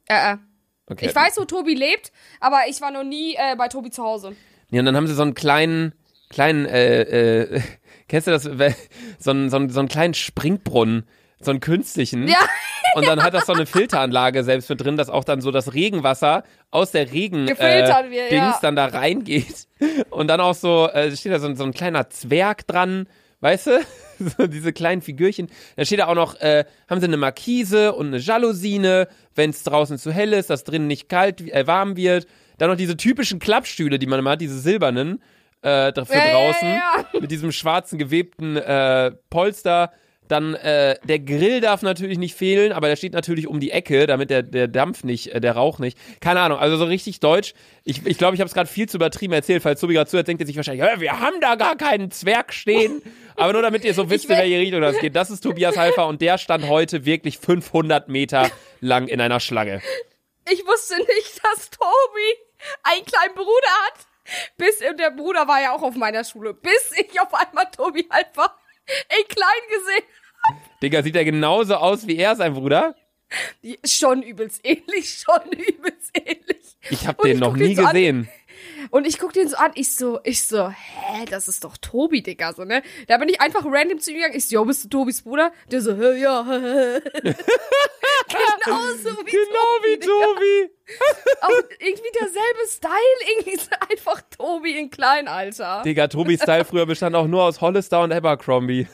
Äh, 0.09 0.33
äh. 0.35 0.37
Okay. 0.87 1.07
Ich 1.07 1.15
weiß, 1.15 1.39
wo 1.39 1.45
Tobi 1.45 1.75
lebt, 1.75 2.13
aber 2.41 2.61
ich 2.69 2.81
war 2.81 2.91
noch 2.91 3.05
nie 3.05 3.35
äh, 3.35 3.57
bei 3.57 3.69
Tobi 3.69 3.91
zu 3.91 4.03
Hause. 4.03 4.37
Ja, 4.71 4.81
und 4.81 4.87
dann 4.87 4.97
haben 4.97 5.07
sie 5.07 5.15
so 5.15 5.23
einen 5.23 5.35
kleinen, 5.35 5.93
kleinen, 6.29 6.67
äh, 6.67 7.43
äh, 7.43 7.61
kennst 8.09 8.27
du 8.27 8.31
das, 8.31 8.45
so 9.19 9.31
einen, 9.31 9.51
so 9.51 9.57
einen, 9.57 9.71
so 9.71 9.79
einen 9.81 9.89
kleinen 9.89 10.15
Springbrunnen, 10.15 11.05
so 11.41 11.51
einen 11.51 11.61
künstlichen. 11.61 12.29
Ja. 12.29 12.39
Und 12.95 13.07
dann 13.07 13.23
hat 13.23 13.35
das 13.35 13.47
so 13.47 13.53
eine 13.53 13.67
Filteranlage 13.67 14.45
selbst 14.45 14.69
mit 14.69 14.81
drin, 14.81 14.97
dass 14.97 15.09
auch 15.09 15.25
dann 15.25 15.41
so 15.41 15.51
das 15.51 15.73
Regenwasser 15.75 16.45
aus 16.71 16.91
der 16.93 17.11
Regen 17.13 17.47
Gefiltert 17.47 18.07
äh, 18.13 18.35
ja. 18.37 18.59
dann 18.61 18.77
da 18.77 18.87
reingeht. 18.87 19.67
Und 20.11 20.29
dann 20.29 20.41
auch 20.41 20.55
so, 20.55 20.89
äh, 20.89 21.15
steht 21.17 21.33
da 21.33 21.39
so, 21.41 21.47
ein- 21.47 21.57
so 21.57 21.65
ein 21.65 21.73
kleiner 21.73 22.11
Zwerg 22.11 22.67
dran, 22.67 23.07
weißt 23.41 23.67
du? 23.69 23.81
So 24.39 24.47
diese 24.47 24.73
kleinen 24.73 25.03
Figürchen. 25.03 25.49
Da 25.75 25.85
steht 25.85 25.99
da 25.99 26.07
auch 26.07 26.15
noch, 26.15 26.41
äh, 26.41 26.65
haben 26.89 27.01
sie 27.01 27.07
eine 27.09 27.17
Markise 27.17 27.93
und 27.93 28.07
eine 28.09 28.19
Jalousine, 28.19 29.09
wenn 29.35 29.51
es 29.51 29.65
draußen 29.65 29.99
zu 29.99 30.13
hell 30.13 30.33
ist, 30.33 30.49
dass 30.49 30.63
drinnen 30.63 30.87
nicht 30.87 31.09
kalt, 31.09 31.41
äh, 31.41 31.67
warm 31.67 31.97
wird. 31.97 32.29
Dann 32.59 32.71
noch 32.71 32.77
diese 32.77 32.97
typischen 32.97 33.41
Klappstühle, 33.41 33.99
die 33.99 34.07
man 34.07 34.21
immer 34.21 34.31
hat, 34.33 34.41
diese 34.41 34.61
silbernen 34.61 35.21
äh, 35.63 35.93
da- 35.93 36.05
für 36.05 36.15
Ja, 36.15 36.27
ja, 36.27 36.33
draußen 36.33 36.69
ja, 36.69 37.21
mit 37.21 37.31
diesem 37.31 37.53
schwarzen 37.53 37.99
gewebten 37.99 38.57
äh, 38.57 39.13
Polster. 39.31 39.93
Dann 40.29 40.55
äh, 40.55 40.97
der 41.05 41.19
Grill 41.19 41.61
darf 41.61 41.83
natürlich 41.83 42.17
nicht 42.17 42.35
fehlen, 42.35 42.73
aber 42.73 42.89
der 42.89 42.97
steht 42.97 43.13
natürlich 43.13 43.49
um 43.49 43.61
die 43.61 43.71
Ecke, 43.71 44.07
damit 44.07 44.31
der, 44.31 44.43
der 44.43 44.67
Dampf 44.67 45.05
nicht, 45.05 45.35
äh, 45.35 45.41
der 45.41 45.53
Rauch 45.57 45.79
nicht. 45.79 45.99
Keine 46.21 46.41
Ahnung, 46.41 46.59
also 46.59 46.77
so 46.79 46.85
richtig 46.85 47.21
deutsch. 47.21 47.53
Ich 47.85 47.97
glaube, 47.97 48.11
ich, 48.11 48.19
glaub, 48.19 48.33
ich 48.35 48.41
habe 48.41 48.47
es 48.49 48.55
gerade 48.55 48.71
viel 48.71 48.89
zu 48.89 48.97
übertrieben 48.97 49.35
erzählt, 49.35 49.63
falls 49.63 49.81
Tobi 49.81 49.93
gerade 49.95 50.09
zuhört, 50.09 50.29
denkt 50.29 50.41
er 50.41 50.47
sich 50.47 50.57
wahrscheinlich, 50.57 50.87
"Hä, 50.87 51.01
wir 51.01 51.21
haben 51.21 51.35
da 51.43 51.57
gar 51.57 51.77
keinen 51.77 52.11
Zwerg 52.13 52.55
stehen. 52.55 53.03
aber 53.37 53.53
nur 53.53 53.61
damit 53.63 53.85
ihr 53.85 53.93
so 53.93 54.09
wisst, 54.09 54.31
in 54.31 54.37
welche 54.37 54.59
Richtung 54.59 54.81
das 54.81 54.99
geht. 55.01 55.17
Das 55.17 55.29
ist 55.31 55.41
Tobias 55.43 55.77
Halfer 55.77 56.07
und 56.07 56.23
der 56.23 56.39
stand 56.39 56.67
heute 56.69 57.05
wirklich 57.05 57.37
500 57.39 58.09
Meter 58.09 58.51
lang 58.81 59.09
in 59.09 59.21
einer 59.21 59.41
Schlange. 59.41 59.83
Ich 60.51 60.65
wusste 60.67 60.97
nicht, 60.99 61.41
dass 61.45 61.69
Tobi 61.71 62.37
einen 62.85 63.05
kleinen 63.05 63.35
Bruder 63.35 63.69
hat. 63.87 64.07
Bis, 64.57 64.81
und 64.89 64.99
der 64.99 65.11
Bruder 65.11 65.47
war 65.47 65.61
ja 65.61 65.73
auch 65.73 65.83
auf 65.83 65.95
meiner 65.95 66.25
Schule. 66.25 66.55
Bis 66.55 66.93
ich 66.97 67.21
auf 67.21 67.33
einmal 67.35 67.67
Tobi 67.71 68.07
einfach 68.11 68.55
in 69.09 69.29
klein 69.29 69.63
gesehen 69.69 70.09
Digga, 70.83 71.03
sieht 71.03 71.17
er 71.17 71.25
genauso 71.25 71.77
aus 71.77 72.07
wie 72.07 72.17
er, 72.17 72.35
sein 72.35 72.55
Bruder? 72.55 72.97
habe. 73.63 73.79
Schon 73.85 74.23
übelst 74.23 74.61
ähnlich, 74.65 75.25
schon 75.25 75.53
übelst 75.53 76.11
ähnlich. 76.15 76.77
Ich 76.91 77.07
habe 77.07 77.23
den 77.23 77.39
noch 77.39 77.57
nie 77.57 77.75
so 77.75 77.85
an. 77.85 78.29
Und 78.91 79.07
ich 79.07 79.19
guck 79.19 79.33
den 79.33 79.49
so 79.49 79.57
an, 79.57 79.73
ich 79.75 79.95
so, 79.95 80.21
ich 80.25 80.43
so, 80.47 80.69
hä, 80.69 81.25
das 81.31 81.49
ist 81.49 81.65
doch 81.65 81.77
Tobi, 81.77 82.23
Digga, 82.23 82.53
so, 82.53 82.65
ne? 82.65 82.83
Da 83.09 83.19
bin 83.19 83.29
ich 83.29 83.41
einfach 83.41 83.65
random 83.65 83.99
zu 83.99 84.11
ihm 84.11 84.17
gegangen, 84.17 84.37
ich 84.37 84.49
so, 84.49 84.55
yo, 84.55 84.65
bist 84.65 84.85
du 84.85 84.89
Tobis 84.89 85.23
Bruder? 85.23 85.53
Der 85.71 85.81
so, 85.83 85.95
hä, 85.97 86.19
ja, 86.21 86.45
hä, 86.49 87.01
hä. 87.23 87.35
Genauso 88.65 89.11
wie 89.27 89.31
Genau 89.31 89.73
wie 89.83 89.99
Digga. 89.99 90.13
Tobi. 90.13 90.71
Auch 91.41 91.71
irgendwie 91.79 92.11
derselbe 92.19 92.69
Style, 92.69 92.93
irgendwie 93.31 93.53
ist 93.53 93.71
einfach 93.91 94.21
Tobi 94.37 94.79
in 94.79 94.91
klein, 94.91 95.29
Alter. 95.29 95.83
Digga, 95.85 96.09
Tobis 96.09 96.43
Style 96.43 96.65
früher 96.65 96.87
bestand 96.87 97.17
auch 97.17 97.27
nur 97.27 97.43
aus 97.45 97.61
Hollister 97.61 98.03
und 98.03 98.13
Abercrombie. 98.13 98.87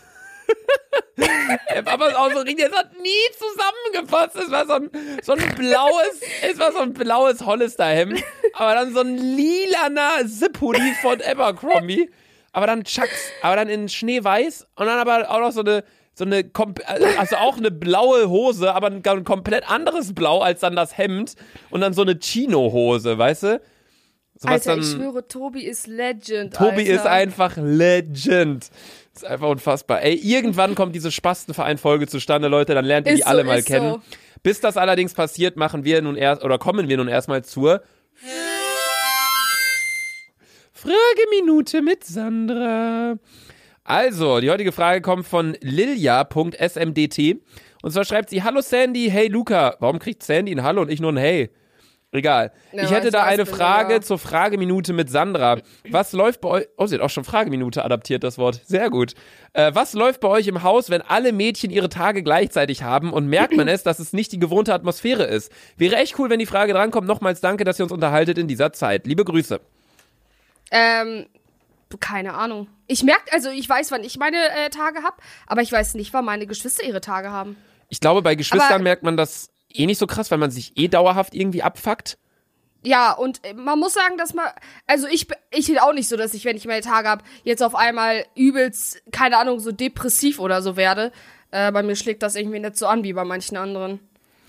Aber 1.84 2.06
auch 2.18 2.32
so 2.32 2.40
richtig, 2.40 2.66
es 2.66 2.76
hat 2.76 2.90
nie 3.00 3.08
zusammengepasst. 3.36 4.36
Es 4.36 4.50
war 4.50 4.66
so 4.66 4.74
ein, 4.74 4.90
so 5.22 5.32
ein 5.32 5.54
blaues, 5.56 6.20
es 6.42 6.58
war 6.58 6.72
so 6.72 6.78
ein 6.78 6.92
blaues 6.92 7.44
Hollister-Hemd, 7.44 8.22
aber 8.54 8.74
dann 8.74 8.92
so 8.92 9.00
ein 9.00 9.16
lilaner 9.16 10.26
Zip-Hoodie 10.26 10.94
von 11.02 11.20
Abercrombie. 11.20 12.10
Aber 12.52 12.66
dann 12.66 12.84
Chucks, 12.84 13.30
aber 13.42 13.56
dann 13.56 13.68
in 13.68 13.88
Schneeweiß 13.88 14.66
und 14.76 14.86
dann 14.86 14.98
aber 14.98 15.30
auch 15.30 15.40
noch 15.40 15.52
so 15.52 15.60
eine, 15.60 15.84
so 16.14 16.24
eine, 16.24 16.50
also 17.18 17.36
auch 17.36 17.58
eine 17.58 17.70
blaue 17.70 18.28
Hose, 18.28 18.74
aber 18.74 18.88
ein, 18.88 19.02
ein 19.04 19.24
komplett 19.24 19.70
anderes 19.70 20.14
Blau 20.14 20.40
als 20.40 20.60
dann 20.60 20.74
das 20.74 20.96
Hemd 20.96 21.34
und 21.70 21.80
dann 21.80 21.92
so 21.92 22.02
eine 22.02 22.18
Chino-Hose, 22.18 23.18
weißt 23.18 23.42
du? 23.44 23.60
So 24.40 24.48
Alter, 24.48 24.70
dann, 24.70 24.80
ich 24.80 24.90
schwöre, 24.90 25.26
Tobi 25.26 25.64
ist 25.64 25.88
Legend, 25.88 26.54
Tobi 26.54 26.80
Alter. 26.80 26.92
ist 26.92 27.06
einfach 27.06 27.56
Legend. 27.56 28.70
Ist 29.22 29.28
einfach 29.28 29.48
unfassbar. 29.48 30.02
Ey, 30.02 30.14
irgendwann 30.14 30.74
kommt 30.74 30.94
diese 30.94 31.10
Spastenverein-Folge 31.10 32.06
zustande, 32.06 32.46
Leute, 32.48 32.74
dann 32.74 32.84
lernt 32.84 33.06
ihr 33.08 33.14
Ist 33.14 33.20
die 33.20 33.26
alle 33.26 33.42
so, 33.42 33.46
mal 33.46 33.62
kennen. 33.62 33.94
so. 33.94 34.00
Bis 34.44 34.60
das 34.60 34.76
allerdings 34.76 35.14
passiert, 35.14 35.56
machen 35.56 35.84
wir 35.84 36.00
nun 36.02 36.14
erst, 36.14 36.44
oder 36.44 36.58
kommen 36.58 36.88
wir 36.88 36.96
nun 36.96 37.08
erstmal 37.08 37.44
zur 37.44 37.82
Frageminute 40.72 41.82
mit 41.82 42.04
Sandra. 42.04 43.16
Also, 43.82 44.38
die 44.38 44.50
heutige 44.50 44.70
Frage 44.70 45.00
kommt 45.00 45.26
von 45.26 45.56
lilia.smdt. 45.60 47.40
Und 47.82 47.90
zwar 47.90 48.04
schreibt 48.04 48.30
sie, 48.30 48.44
Hallo 48.44 48.60
Sandy, 48.60 49.08
hey 49.10 49.26
Luca. 49.26 49.76
Warum 49.80 49.98
kriegt 49.98 50.22
Sandy 50.22 50.52
ein 50.52 50.62
Hallo 50.62 50.82
und 50.82 50.90
ich 50.90 51.00
nur 51.00 51.12
ein 51.12 51.16
Hey? 51.16 51.50
Egal. 52.10 52.52
Ja, 52.72 52.84
ich 52.84 52.90
hätte 52.90 53.10
da 53.10 53.24
eine 53.24 53.44
Frage 53.44 53.94
ja. 53.94 54.00
zur 54.00 54.18
Frageminute 54.18 54.94
mit 54.94 55.10
Sandra. 55.10 55.58
Was 55.90 56.14
läuft 56.14 56.40
bei 56.40 56.48
euch? 56.48 56.66
Oh, 56.78 56.86
sie 56.86 56.94
hat 56.94 57.02
auch 57.02 57.10
schon 57.10 57.24
Frageminute 57.24 57.84
adaptiert, 57.84 58.24
das 58.24 58.38
Wort. 58.38 58.62
Sehr 58.64 58.88
gut. 58.88 59.12
Äh, 59.52 59.72
was 59.74 59.92
läuft 59.92 60.20
bei 60.20 60.28
euch 60.28 60.46
im 60.46 60.62
Haus, 60.62 60.88
wenn 60.88 61.02
alle 61.02 61.32
Mädchen 61.32 61.70
ihre 61.70 61.90
Tage 61.90 62.22
gleichzeitig 62.22 62.82
haben 62.82 63.12
und 63.12 63.26
merkt 63.26 63.54
man 63.54 63.68
es, 63.68 63.82
dass 63.82 63.98
es 63.98 64.14
nicht 64.14 64.32
die 64.32 64.38
gewohnte 64.38 64.72
Atmosphäre 64.72 65.24
ist? 65.24 65.52
Wäre 65.76 65.96
echt 65.96 66.18
cool, 66.18 66.30
wenn 66.30 66.38
die 66.38 66.46
Frage 66.46 66.72
drankommt. 66.72 67.06
Nochmals 67.06 67.42
danke, 67.42 67.64
dass 67.64 67.78
ihr 67.78 67.82
uns 67.82 67.92
unterhaltet 67.92 68.38
in 68.38 68.48
dieser 68.48 68.72
Zeit. 68.72 69.06
Liebe 69.06 69.26
Grüße. 69.26 69.60
Ähm, 70.70 71.26
keine 72.00 72.34
Ahnung. 72.34 72.68
Ich 72.86 73.02
merke, 73.02 73.32
also 73.32 73.50
ich 73.50 73.68
weiß, 73.68 73.90
wann 73.90 74.02
ich 74.02 74.18
meine 74.18 74.38
äh, 74.38 74.70
Tage 74.70 75.02
hab, 75.02 75.20
aber 75.46 75.60
ich 75.60 75.72
weiß 75.72 75.92
nicht, 75.94 76.14
wann 76.14 76.24
meine 76.24 76.46
Geschwister 76.46 76.84
ihre 76.84 77.02
Tage 77.02 77.30
haben. 77.30 77.56
Ich 77.90 78.00
glaube, 78.00 78.22
bei 78.22 78.34
Geschwistern 78.34 78.72
Aber- 78.72 78.82
merkt 78.82 79.02
man 79.02 79.18
das 79.18 79.50
eh 79.72 79.86
nicht 79.86 79.98
so 79.98 80.06
krass, 80.06 80.30
weil 80.30 80.38
man 80.38 80.50
sich 80.50 80.76
eh 80.76 80.88
dauerhaft 80.88 81.34
irgendwie 81.34 81.62
abfuckt. 81.62 82.18
Ja, 82.82 83.12
und 83.12 83.44
äh, 83.44 83.54
man 83.54 83.78
muss 83.78 83.94
sagen, 83.94 84.16
dass 84.16 84.34
man, 84.34 84.46
also 84.86 85.06
ich, 85.08 85.26
ich 85.50 85.66
bin 85.66 85.78
auch 85.78 85.92
nicht 85.92 86.08
so, 86.08 86.16
dass 86.16 86.34
ich, 86.34 86.44
wenn 86.44 86.56
ich 86.56 86.66
meine 86.66 86.80
Tage 86.80 87.08
hab, 87.08 87.24
jetzt 87.44 87.62
auf 87.62 87.74
einmal 87.74 88.24
übelst, 88.36 89.02
keine 89.10 89.38
Ahnung, 89.38 89.60
so 89.60 89.72
depressiv 89.72 90.38
oder 90.38 90.62
so 90.62 90.76
werde. 90.76 91.12
Äh, 91.50 91.72
bei 91.72 91.82
mir 91.82 91.96
schlägt 91.96 92.22
das 92.22 92.36
irgendwie 92.36 92.60
nicht 92.60 92.76
so 92.76 92.86
an 92.86 93.02
wie 93.04 93.12
bei 93.12 93.24
manchen 93.24 93.56
anderen. 93.56 94.00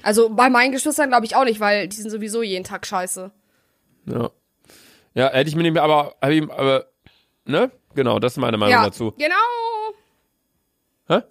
Also 0.03 0.29
bei 0.29 0.49
meinen 0.49 0.71
Geschwistern 0.71 1.09
glaube 1.09 1.25
ich 1.25 1.35
auch 1.35 1.43
nicht, 1.43 1.59
weil 1.59 1.87
die 1.87 1.95
sind 1.95 2.09
sowieso 2.09 2.41
jeden 2.41 2.63
Tag 2.63 2.85
scheiße. 2.85 3.31
Ja. 4.05 4.29
Ja, 5.15 5.31
hätte 5.31 5.49
ich 5.49 5.55
mir 5.55 5.63
nicht 5.63 5.73
mehr, 5.73 5.83
aber, 5.83 6.15
ich, 6.29 6.43
aber, 6.51 6.85
ne? 7.45 7.71
Genau, 7.95 8.19
das 8.19 8.33
ist 8.33 8.37
meine 8.37 8.57
Meinung 8.57 8.71
ja, 8.71 8.83
dazu. 8.83 9.13
genau. 9.17 9.35
Hä? 11.07 11.23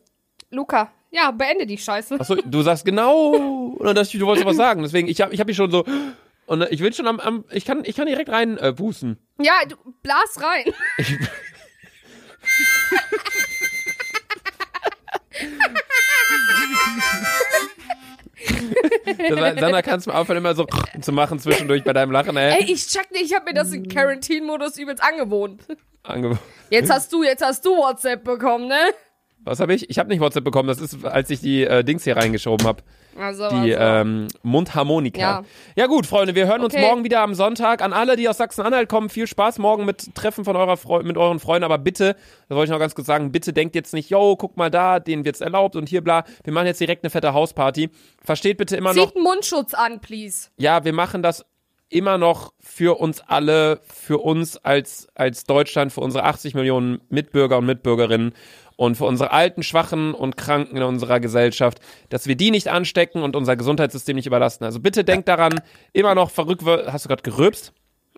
Luca, 0.50 0.90
ja, 1.10 1.30
beende 1.30 1.66
die 1.66 1.78
Scheiße. 1.78 2.20
Achso, 2.20 2.36
du 2.36 2.62
sagst 2.62 2.84
genau. 2.84 3.30
Und 3.78 3.98
ich, 3.98 4.12
du 4.12 4.26
wolltest 4.26 4.46
was 4.46 4.56
sagen. 4.56 4.82
Deswegen, 4.82 5.08
ich 5.08 5.20
habe 5.20 5.32
ich 5.32 5.40
hab 5.40 5.46
mich 5.46 5.56
schon 5.56 5.70
so. 5.70 5.84
Und 6.46 6.66
ich 6.70 6.80
will 6.80 6.92
schon 6.92 7.06
am, 7.06 7.20
am 7.20 7.44
ich 7.50 7.64
kann, 7.64 7.82
ich 7.84 7.96
kann 7.96 8.06
direkt 8.06 8.30
rein 8.30 8.56
äh, 8.58 8.72
pusten. 8.72 9.18
Ja, 9.40 9.54
du 9.68 9.76
blas 10.02 10.38
rein. 10.42 10.72
Ich, 19.04 19.16
das 19.28 19.60
Sandra, 19.60 19.82
kannst 19.82 20.06
du 20.06 20.10
mal 20.10 20.20
aufhören, 20.20 20.38
immer 20.38 20.54
so 20.54 20.66
zu 21.00 21.12
machen 21.12 21.38
zwischendurch 21.38 21.82
bei 21.84 21.92
deinem 21.92 22.12
Lachen, 22.12 22.36
ey. 22.36 22.62
Ey, 22.62 22.72
ich 22.72 22.86
check 22.86 23.10
nicht, 23.10 23.24
ich 23.24 23.34
habe 23.34 23.46
mir 23.46 23.54
das 23.54 23.72
in 23.72 23.88
Quarantine-Modus 23.88 24.78
übelst 24.78 25.02
angewohnt. 25.02 25.62
Ange 26.02 26.38
Jetzt 26.70 26.90
hast 26.90 27.12
du, 27.12 27.22
jetzt 27.22 27.44
hast 27.44 27.64
du 27.64 27.76
WhatsApp 27.76 28.24
bekommen, 28.24 28.68
ne? 28.68 28.78
Was 29.44 29.60
habe 29.60 29.74
ich? 29.74 29.88
Ich 29.90 29.98
habe 29.98 30.08
nicht 30.08 30.20
WhatsApp 30.20 30.44
bekommen. 30.44 30.68
Das 30.68 30.80
ist, 30.80 31.04
als 31.04 31.30
ich 31.30 31.40
die 31.40 31.64
äh, 31.64 31.82
Dings 31.84 32.04
hier 32.04 32.16
reingeschoben 32.16 32.66
habe. 32.66 32.82
Also, 33.18 33.48
Die 33.48 33.74
also. 33.74 34.08
ähm, 34.08 34.28
Mundharmonika. 34.42 35.18
Ja. 35.20 35.42
Ja. 35.74 35.86
gut, 35.86 36.06
Freunde, 36.06 36.34
wir 36.34 36.46
hören 36.46 36.62
uns 36.62 36.74
Okay. 36.74 36.82
morgen 36.86 37.02
wieder 37.04 37.20
am 37.20 37.34
Sonntag. 37.34 37.82
An 37.82 37.92
alle, 37.92 38.14
die 38.16 38.28
aus 38.28 38.36
Sachsen-Anhalt 38.36 38.88
kommen, 38.88 39.08
viel 39.08 39.26
Spaß 39.26 39.58
morgen 39.58 39.84
mit 39.84 40.14
Treffen 40.14 40.44
von 40.44 40.54
eurer 40.54 40.76
Freu 40.76 41.02
mit 41.02 41.16
euren 41.16 41.40
Freunden. 41.40 41.64
Aber 41.64 41.78
bitte, 41.78 42.14
das 42.48 42.56
wollte 42.56 42.64
ich 42.66 42.70
noch 42.72 42.78
ganz 42.78 42.94
kurz 42.94 43.06
sagen, 43.06 43.32
bitte 43.32 43.52
denkt 43.52 43.74
jetzt 43.74 43.92
nicht, 43.94 44.10
yo, 44.10 44.36
guck 44.36 44.56
mal 44.56 44.70
da, 44.70 45.00
denen 45.00 45.24
wird's 45.24 45.40
erlaubt 45.40 45.74
und 45.76 45.88
hier 45.88 46.02
bla. 46.04 46.24
Wir 46.44 46.52
machen 46.52 46.66
jetzt 46.66 46.80
direkt 46.80 47.02
eine 47.04 47.10
fette 47.10 47.32
Hausparty. 47.34 47.90
Versteht 48.22 48.58
bitte 48.58 48.76
immer 48.76 48.94
noch, 48.94 49.12
Zieht 49.12 49.22
Mundschutz 49.22 49.74
an, 49.74 50.00
please. 50.00 50.48
ja, 50.58 50.84
wir 50.84 50.92
machen 50.92 51.22
das 51.22 51.44
immer 51.90 52.18
noch 52.18 52.52
für 52.60 53.00
uns 53.00 53.20
alle, 53.20 53.80
für 53.86 54.18
uns 54.18 54.56
als, 54.58 55.08
als 55.14 55.44
Deutschland, 55.44 55.92
für 55.92 56.00
unsere 56.00 56.24
80 56.24 56.54
Millionen 56.54 57.00
Mitbürger 57.08 57.58
und 57.58 57.66
Mitbürgerinnen 57.66 58.32
und 58.76 58.96
für 58.96 59.06
unsere 59.06 59.32
alten, 59.32 59.62
schwachen 59.62 60.14
und 60.14 60.36
Kranken 60.36 60.76
in 60.76 60.82
unserer 60.82 61.18
Gesellschaft, 61.20 61.80
dass 62.10 62.26
wir 62.26 62.36
die 62.36 62.50
nicht 62.50 62.68
anstecken 62.68 63.22
und 63.22 63.34
unser 63.34 63.56
Gesundheitssystem 63.56 64.16
nicht 64.16 64.26
überlasten. 64.26 64.64
Also 64.64 64.80
bitte 64.80 65.02
denkt 65.02 65.28
daran, 65.28 65.60
immer 65.92 66.14
noch 66.14 66.30
verrückt, 66.30 66.62
hast 66.64 67.04
du 67.04 67.08
gerade 67.08 67.22
gerülpst? 67.22 67.72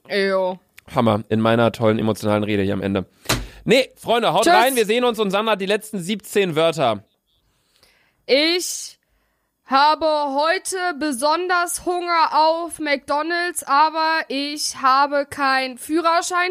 Jo. 0.09 0.59
Hammer, 0.95 1.25
in 1.29 1.41
meiner 1.41 1.73
tollen 1.73 1.99
emotionalen 1.99 2.45
Rede 2.45 2.63
hier 2.63 2.75
am 2.75 2.83
Ende. 2.83 3.07
Nee, 3.65 3.91
Freunde, 3.97 4.33
haut 4.33 4.45
Tschüss. 4.45 4.53
rein, 4.53 4.77
wir 4.77 4.87
sehen 4.87 5.05
uns 5.05 5.19
und 5.19 5.31
Sandra 5.31 5.53
hat 5.53 5.61
die 5.61 5.67
letzten 5.67 5.99
17 5.99 6.57
Wörter. 6.57 7.05
Ich 8.27 8.99
habe 9.71 10.05
heute 10.35 10.77
besonders 10.99 11.87
Hunger 11.87 12.31
auf 12.33 12.81
McDonald's, 12.81 13.63
aber 13.63 14.25
ich 14.27 14.75
habe 14.83 15.27
keinen 15.31 15.79
Führerschein 15.79 16.51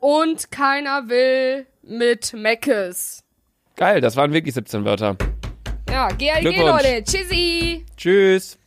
und 0.00 0.50
keiner 0.50 1.08
will 1.08 1.66
mit 1.82 2.32
Meckes. 2.32 3.22
Geil, 3.76 4.00
das 4.00 4.16
waren 4.16 4.32
wirklich 4.32 4.54
17 4.54 4.84
Wörter. 4.84 5.16
Ja, 5.88 6.08
GLG. 6.08 6.60
Leute. 6.60 7.04
Tschüssi. 7.04 7.86
Tschüss. 7.96 8.57